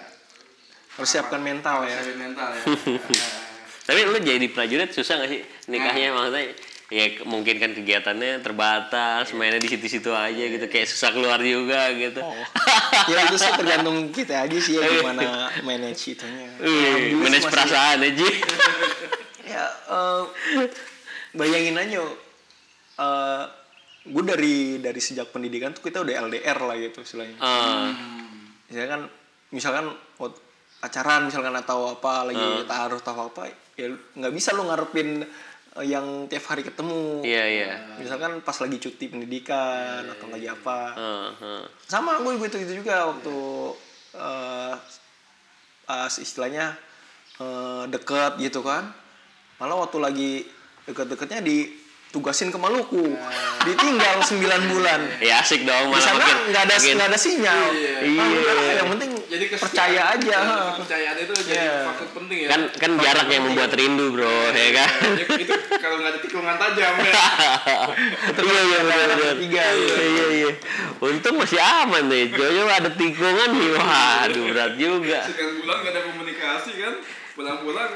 Harus 0.93 1.09
siapkan 1.09 1.41
mental 1.41 1.81
ya. 1.81 1.97
siapin 1.97 2.19
mental 2.21 2.53
ya. 2.53 2.61
Tapi 3.89 4.05
lu 4.05 4.21
jadi 4.21 4.45
prajurit 4.53 4.93
susah 4.93 5.17
gak 5.17 5.29
sih 5.33 5.41
nikahnya 5.65 6.13
maksudnya? 6.13 6.53
Ya 6.89 7.05
mungkin 7.21 7.57
kan 7.57 7.73
kegiatannya 7.73 8.41
terbatas, 8.41 9.29
mainnya 9.37 9.61
di 9.61 9.69
situ-situ 9.69 10.09
aja 10.09 10.41
gitu, 10.41 10.65
kayak 10.65 10.89
susah 10.89 11.13
keluar 11.13 11.37
juga 11.37 11.89
gitu. 11.93 12.17
Oh. 12.21 12.33
ya 13.13 13.29
itu 13.29 13.37
sih 13.37 13.49
tergantung 13.53 14.09
kita 14.09 14.45
aja 14.45 14.57
sih 14.57 14.77
ya 14.77 14.85
gimana 14.89 15.49
manage 15.61 16.17
itunya. 16.17 16.49
Dulu 16.57 16.69
sih 16.69 17.13
manage 17.13 17.45
masih- 17.45 17.53
perasaan 17.53 17.99
aja. 18.05 18.27
Ya 19.49 19.65
eh, 19.65 20.21
bayangin 21.33 21.73
aja 21.73 22.05
eh 23.01 23.43
gue 24.05 24.23
dari 24.25 24.77
dari 24.77 25.01
sejak 25.01 25.33
pendidikan 25.33 25.73
tuh 25.73 25.89
kita 25.89 26.05
udah 26.05 26.29
LDR 26.29 26.57
lah 26.61 26.77
gitu 26.77 27.01
istilahnya. 27.01 27.33
Ah, 27.41 27.89
Misalkan 28.69 28.89
kan 28.89 29.01
misalkan 29.49 29.85
pacaran 30.79 31.27
misalkan 31.27 31.55
atau 31.55 31.99
apa 31.99 32.23
lagi 32.31 32.63
taruh 32.63 32.99
atau 33.03 33.27
apa 33.27 33.51
ya 33.75 33.91
nggak 33.91 34.33
bisa 34.35 34.55
lu 34.55 34.63
ngarepin 34.67 35.23
eh, 35.79 35.85
yang 35.87 36.27
tiap 36.31 36.51
hari 36.51 36.63
ketemu. 36.63 37.23
iya 37.23 37.43
iya. 37.47 37.71
Misalkan 37.99 38.39
pas 38.43 38.55
lagi 38.59 38.79
cuti 38.79 39.11
pendidikan 39.11 40.03
atau 40.07 40.27
lagi 40.31 40.47
apa. 40.47 40.79
Ah, 40.95 41.29
ah. 41.35 41.63
sama 41.87 42.19
gue 42.23 42.35
gitu 42.47 42.59
gitu 42.63 42.83
juga 42.83 43.11
waktu 43.11 43.37
eh, 44.15 44.73
pas 45.87 46.13
istilahnya 46.15 46.75
eh, 47.39 47.83
deket 47.91 48.39
gitu 48.39 48.63
kan 48.63 48.91
malah 49.59 49.83
waktu 49.83 49.97
lagi 49.99 50.31
deket-deketnya 50.87 51.43
ditugasin 52.09 52.49
ke 52.49 52.57
Maluku 52.57 53.05
ditinggal 53.61 54.17
9 54.17 54.41
bulan 54.73 54.99
Ya 55.21 55.45
asik 55.45 55.61
dong, 55.61 55.87
di 55.87 55.93
malah 55.93 56.01
sana 56.01 56.17
makin 56.17 56.37
nggak 56.49 56.63
ada 56.65 56.75
nggak 56.81 57.09
ada 57.13 57.19
sinyal 57.21 57.61
Iya. 57.69 57.93
Ah, 58.17 58.27
udah, 58.33 58.53
yang 58.73 58.89
penting 58.97 59.09
jadi 59.29 59.45
percaya 59.53 60.01
aja 60.17 60.25
ya, 60.25 60.39
ha. 60.41 60.57
kepercayaan 60.73 61.17
itu 61.21 61.33
jadi 61.45 61.53
Iya. 61.53 61.75
faktor 61.85 62.07
penting 62.17 62.37
ya. 62.41 62.47
kan 62.49 62.61
kan 62.73 62.91
jarak 62.97 63.27
yang 63.29 63.43
membuat 63.45 63.71
rindu 63.77 64.05
bro, 64.09 64.25
ya 64.49 64.69
kan? 64.73 64.89
Ya, 65.05 65.25
itu 65.37 65.53
kalau 65.85 65.95
nggak 66.01 66.09
ada 66.09 66.19
tikungan 66.19 66.55
tajam 66.57 66.93
ya. 66.97 67.13
iya 68.41 68.61
iya 68.65 68.79
benar 68.81 69.09
tiga, 69.37 69.63
Iya 69.69 69.95
iya 70.01 70.25
iya. 70.33 70.51
Untung 70.99 71.35
masih 71.37 71.61
aman 71.61 72.09
nih. 72.09 72.33
Jojo 72.33 72.63
ada 72.65 72.89
tikungan 72.89 73.49
nih. 73.53 73.69
Waduh 73.77 74.43
berat 74.49 74.73
juga. 74.75 75.19
Sekian 75.29 75.61
bulan 75.61 75.75
nggak 75.77 75.93
ada 75.93 76.01
komunikasi 76.09 76.71
kan. 76.73 76.93
Pulang-pulang 77.37 77.91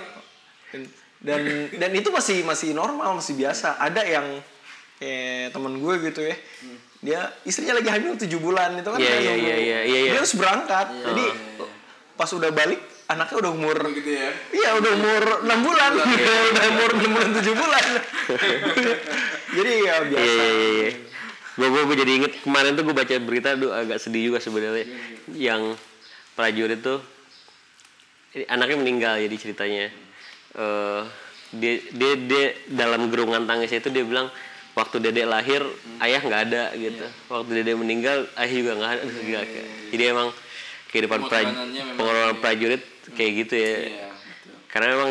dan 1.24 1.40
dan 1.74 1.92
itu 1.96 2.12
masih 2.12 2.44
masih 2.44 2.76
normal 2.76 3.16
masih 3.16 3.34
biasa 3.34 3.80
ada 3.80 4.04
yang 4.04 4.44
kayak 5.00 5.56
temen 5.56 5.80
gue 5.80 5.94
gitu 6.12 6.22
ya 6.22 6.36
dia 7.04 7.20
istrinya 7.44 7.80
lagi 7.80 7.90
hamil 7.92 8.16
tujuh 8.16 8.40
bulan 8.40 8.80
itu 8.80 8.88
kan 8.88 9.00
Iya, 9.00 9.16
iya, 9.20 9.34
nunggu. 9.36 9.44
iya, 9.44 9.56
iya, 9.58 9.80
iya, 9.84 10.00
iya. 10.04 10.12
dia 10.16 10.20
harus 10.20 10.36
berangkat 10.36 10.88
jadi 10.92 11.26
pas 12.14 12.30
udah 12.30 12.52
balik 12.52 12.80
anaknya 13.04 13.36
udah 13.44 13.52
umur 13.52 13.78
gitu 13.92 14.10
ya. 14.16 14.32
iya 14.56 14.70
udah 14.80 14.92
umur 14.96 15.24
enam 15.44 15.60
bulan 15.60 15.92
udah 15.92 16.68
umur 16.72 16.90
enam 16.96 17.10
bulan 17.12 17.30
tujuh 17.42 17.56
bulan 17.56 17.86
jadi 19.58 19.72
ya 19.72 19.82
Iya 19.84 19.96
biasa 20.08 20.24
iya 20.44 20.68
iya. 20.72 20.90
Gue 21.54 21.70
gue 21.70 21.98
jadi 22.02 22.12
inget 22.18 22.34
kemarin 22.42 22.74
tuh 22.74 22.82
gue 22.82 22.96
baca 22.98 23.14
berita 23.22 23.54
tuh 23.54 23.70
agak 23.70 24.02
sedih 24.02 24.34
juga 24.34 24.42
sebenarnya. 24.42 24.90
Yang 25.30 25.78
prajurit 26.34 26.82
tuh 26.82 26.98
ini 28.34 28.50
anaknya 28.50 28.78
meninggal 28.82 29.22
jadi 29.22 29.36
ceritanya. 29.38 29.86
Eh 30.54 31.02
dia, 31.54 31.74
dia 31.94 32.14
dia 32.18 32.46
dalam 32.66 33.10
gerungan 33.10 33.46
tangisnya 33.46 33.78
itu 33.78 33.90
dia 33.90 34.02
bilang 34.02 34.30
waktu 34.74 34.98
dedek 35.00 35.26
lahir 35.26 35.62
ayah 36.00 36.18
nggak 36.18 36.42
ada 36.50 36.64
gitu. 36.74 37.06
Waktu 37.30 37.62
dedek 37.62 37.78
meninggal 37.78 38.26
ayah 38.34 38.54
juga 38.54 38.72
nggak 38.74 38.92
ada. 38.92 39.04
Gila, 39.06 39.42
kayak- 39.44 39.70
Jadi 39.94 40.04
emang 40.04 40.28
kehidupan 40.90 41.20
memang 41.22 41.54
pengorbanan 41.94 42.38
prajurit 42.38 42.82
kayak 43.14 43.32
gitu 43.46 43.56
ya. 43.56 43.66
Iya, 43.66 44.08
betul. 44.10 44.56
Karena 44.70 44.88
memang 44.94 45.10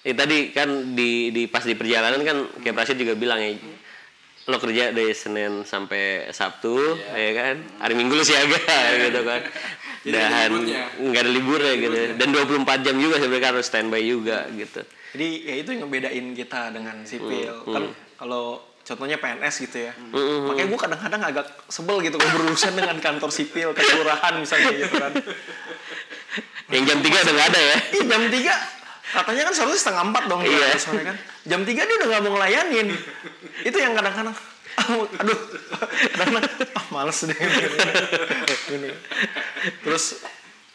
ya 0.00 0.14
tadi 0.14 0.38
kan 0.50 0.68
di 0.92 1.10
di 1.28 1.42
pas 1.44 1.60
di 1.60 1.72
perjalanan 1.72 2.20
kan 2.20 2.36
kayak 2.60 2.74
Prasid 2.74 2.96
juga 2.96 3.12
bilang 3.12 3.36
ya 3.36 3.56
lo 4.46 4.56
kerja 4.56 4.94
dari 4.94 5.10
Senin 5.10 5.66
sampai 5.66 6.30
Sabtu 6.30 6.78
ya 7.10 7.32
kan? 7.34 7.56
Hari 7.82 7.92
Minggu 7.92 8.14
lu 8.14 8.22
siaga 8.22 8.60
gitu 9.02 9.20
kan 9.24 9.40
dan 10.06 10.50
nggak 11.02 11.22
ada 11.26 11.32
liburnya 11.34 11.74
gitu. 11.74 11.96
Dan 12.14 12.28
24 12.30 12.86
jam 12.86 12.94
juga 12.94 13.18
sebenarnya 13.18 13.48
harus 13.50 13.64
standby 13.66 14.02
juga 14.06 14.46
gitu. 14.54 14.80
Jadi 15.16 15.28
ya 15.42 15.54
itu 15.58 15.68
yang 15.74 15.80
ngebedain 15.88 16.26
kita 16.36 16.60
dengan 16.70 16.96
sipil. 17.02 17.52
Kan 17.66 17.90
kalau 18.14 18.62
contohnya 18.86 19.18
PNS 19.18 19.54
gitu 19.66 19.90
ya. 19.90 19.92
Makanya 20.46 20.68
gue 20.70 20.78
kadang-kadang 20.78 21.22
agak 21.26 21.46
sebel 21.66 21.98
gitu 22.06 22.16
kalau 22.22 22.32
berurusan 22.38 22.78
dengan 22.78 22.96
kantor 23.02 23.30
sipil 23.34 23.74
kelurahan 23.74 24.34
misalnya 24.38 24.70
gitu 24.78 24.94
kan. 24.94 25.12
Yang 26.70 26.84
jam 26.90 26.98
3 27.02 27.24
udah 27.26 27.34
nggak 27.34 27.48
ada 27.50 27.60
ya? 27.62 27.76
Ih, 27.94 28.04
jam 28.06 28.22
3 28.26 28.74
katanya 29.06 29.42
kan 29.46 29.54
seharusnya 29.54 29.80
setengah 29.86 30.02
empat 30.10 30.24
dong 30.26 30.42
Iya. 30.42 30.66
kan. 30.82 31.16
Jam 31.46 31.60
3 31.62 31.78
dia 31.78 31.94
udah 31.98 32.08
nggak 32.10 32.22
mau 32.26 32.32
ngelayanin. 32.38 32.88
Itu 33.62 33.76
yang 33.78 33.94
kadang-kadang 33.94 34.34
aduh. 34.76 35.40
Kadang-kadang 36.14 36.52
ah 36.76 36.86
males 36.92 37.18
deh 37.24 37.36
Gini. 38.68 38.90
terus 39.82 40.20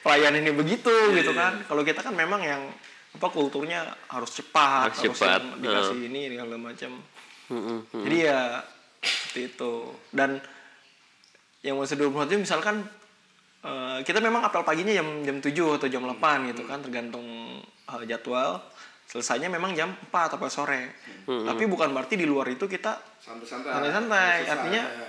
pelayan 0.02 0.34
ini 0.36 0.52
begitu 0.52 0.92
gitu 1.14 1.32
kan. 1.38 1.62
kalau 1.70 1.86
kita 1.86 2.02
kan 2.02 2.14
memang 2.18 2.42
yang 2.42 2.62
apa 3.12 3.28
kulturnya 3.28 3.92
harus 4.08 4.32
cepat 4.40 4.96
Harus 4.96 5.14
cepat, 5.14 5.44
yang 5.44 5.60
dikasih 5.60 6.00
ini 6.08 6.22
segala 6.32 6.56
macam. 6.58 6.92
Jadi 7.92 8.18
ya 8.24 8.64
seperti 9.04 9.42
itu. 9.52 9.74
Dan 10.16 10.40
yang 11.62 11.78
masih 11.78 12.00
24 12.00 12.32
jam 12.32 12.40
misalkan 12.42 12.76
eh, 13.62 13.98
kita 14.02 14.24
memang 14.24 14.42
apel 14.48 14.64
paginya 14.66 14.96
jam 14.96 15.08
jam 15.22 15.38
7 15.38 15.78
atau 15.78 15.88
jam 15.92 16.02
8 16.08 16.50
gitu 16.56 16.64
kan 16.66 16.82
tergantung 16.82 17.28
eh, 17.62 18.04
jadwal 18.10 18.64
selesainya 19.12 19.52
memang 19.52 19.76
jam 19.76 19.92
4 19.92 20.32
atau 20.32 20.40
sore. 20.48 20.96
Tapi 21.28 21.64
bukan 21.68 21.92
berarti 21.92 22.16
di 22.16 22.24
luar 22.24 22.48
itu 22.48 22.64
kita 22.64 22.96
Santai-santai. 23.20 24.48
artinya 24.48 24.84
ya. 24.88 25.08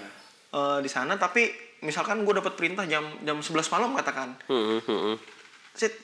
eh, 0.59 0.79
di 0.83 0.91
sana 0.91 1.15
tapi 1.15 1.47
misalkan 1.87 2.27
gue 2.27 2.35
dapat 2.35 2.59
perintah 2.59 2.83
jam 2.91 3.07
jam 3.23 3.39
11 3.39 3.63
malam 3.71 3.95
katakan. 3.95 4.35
Mm-mm, 4.51 4.83
mm-mm. 4.83 5.15
Sit, 5.79 5.95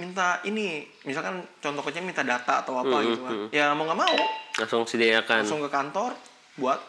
minta 0.00 0.40
ini. 0.48 0.88
Misalkan 1.04 1.44
contoh 1.60 1.84
kecil 1.84 2.00
minta 2.08 2.24
data 2.24 2.64
atau 2.64 2.80
apa 2.80 2.96
gitu 3.04 3.20
kan. 3.20 3.36
ya 3.52 3.76
mau 3.76 3.84
nggak 3.84 4.00
mau 4.00 4.16
langsung 4.56 4.88
sediakan. 4.88 5.44
langsung 5.44 5.60
ke 5.60 5.68
kantor 5.68 6.16
buat 6.56 6.80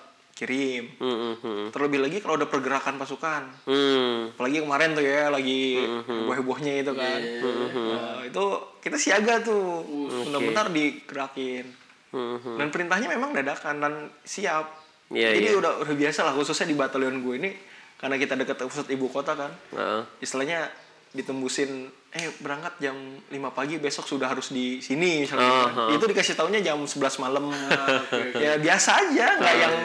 kirim 0.43 0.91
Mm-mm, 0.99 1.39
mm-mm. 1.39 1.65
terlebih 1.71 2.03
lagi 2.03 2.19
kalau 2.19 2.35
ada 2.35 2.45
pergerakan 2.45 2.99
pasukan. 2.99 3.47
Hmm. 3.63 4.35
apalagi 4.35 4.59
kemarin 4.59 4.91
tuh 4.91 5.01
ya 5.01 5.31
lagi 5.31 5.79
heboh-hebohnya 6.03 6.83
itu 6.83 6.91
kan. 6.91 7.19
Nah, 7.63 8.19
itu 8.21 8.43
kita 8.77 8.99
siaga 8.99 9.39
tuh. 9.39 9.87
Benar-benar 10.27 10.67
digerakin. 10.67 11.65
Mm-mm. 12.11 12.59
dan 12.59 12.67
perintahnya 12.69 13.07
memang 13.07 13.31
dadakan 13.31 13.75
dan 13.79 13.93
siap. 14.21 14.69
Iya, 15.09 15.33
jadi 15.33 15.49
iya. 15.49 15.57
udah 15.57 15.81
udah 15.81 15.95
biasa 15.95 16.21
lah 16.21 16.33
khususnya 16.33 16.67
di 16.67 16.75
batalion 16.75 17.19
gue 17.19 17.35
ini 17.37 17.51
karena 17.95 18.15
kita 18.15 18.35
dekat 18.35 18.61
pusat 18.61 18.85
ibu 18.89 19.07
kota 19.07 19.33
kan. 19.33 19.49
Heeh. 19.71 20.01
istilahnya 20.19 20.67
ditembusin 21.09 21.69
eh 22.09 22.29
berangkat 22.37 22.77
jam 22.77 22.93
5 23.29 23.33
pagi 23.49 23.77
besok 23.77 24.05
sudah 24.05 24.29
harus 24.29 24.49
di 24.49 24.77
sini 24.77 25.21
misalnya 25.21 25.45
Oh, 25.45 25.65
gitu 25.65 25.73
kan. 25.73 25.89
itu 25.93 26.05
dikasih 26.09 26.33
taunya 26.33 26.61
jam 26.61 26.77
11 26.77 26.97
malam. 27.17 27.49
Ya 28.43 28.57
biasa 28.57 28.89
aja 28.99 29.37
nggak 29.37 29.55
yang 29.55 29.75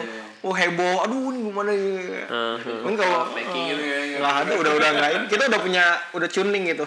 oh 0.43 0.53
heboh. 0.55 1.03
Aduh 1.05 1.31
ini 1.33 1.39
gimana 1.51 1.71
ya 1.73 2.23
kan 2.59 2.93
kalau 2.95 3.31
Packing 3.35 3.65
gitu 3.75 3.83
ya, 3.83 3.99
ya. 3.99 4.17
nggak 4.19 4.35
ada 4.45 4.53
udah 4.55 4.71
udah 4.79 4.89
nggak 4.95 5.11
ini. 5.15 5.25
Kita 5.27 5.43
udah 5.51 5.61
punya 5.61 5.83
udah 6.15 6.29
tuning 6.29 6.63
gitu. 6.71 6.85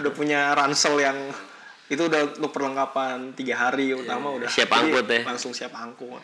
Udah 0.00 0.12
punya 0.12 0.40
ransel 0.56 0.94
yang 1.00 1.18
itu 1.84 2.00
udah 2.00 2.40
untuk 2.40 2.52
perlengkapan 2.52 3.36
tiga 3.36 3.68
hari 3.68 3.92
utama 3.92 4.32
udah. 4.32 4.48
Siap 4.48 4.70
angkut 4.72 5.04
ya. 5.08 5.20
langsung 5.28 5.52
siap 5.52 5.76
angkut. 5.76 6.22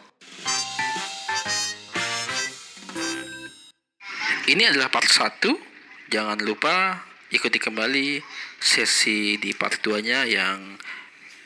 Ini 4.50 4.66
adalah 4.66 4.90
part 4.90 5.06
1. 5.06 6.10
Jangan 6.10 6.42
lupa 6.42 7.06
ikuti 7.30 7.62
kembali 7.62 8.18
sesi 8.58 9.38
di 9.38 9.54
part 9.54 9.78
2-nya 9.78 10.26
yang 10.26 10.74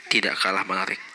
tidak 0.09 0.41
kalah 0.41 0.65
menarik. 0.65 1.14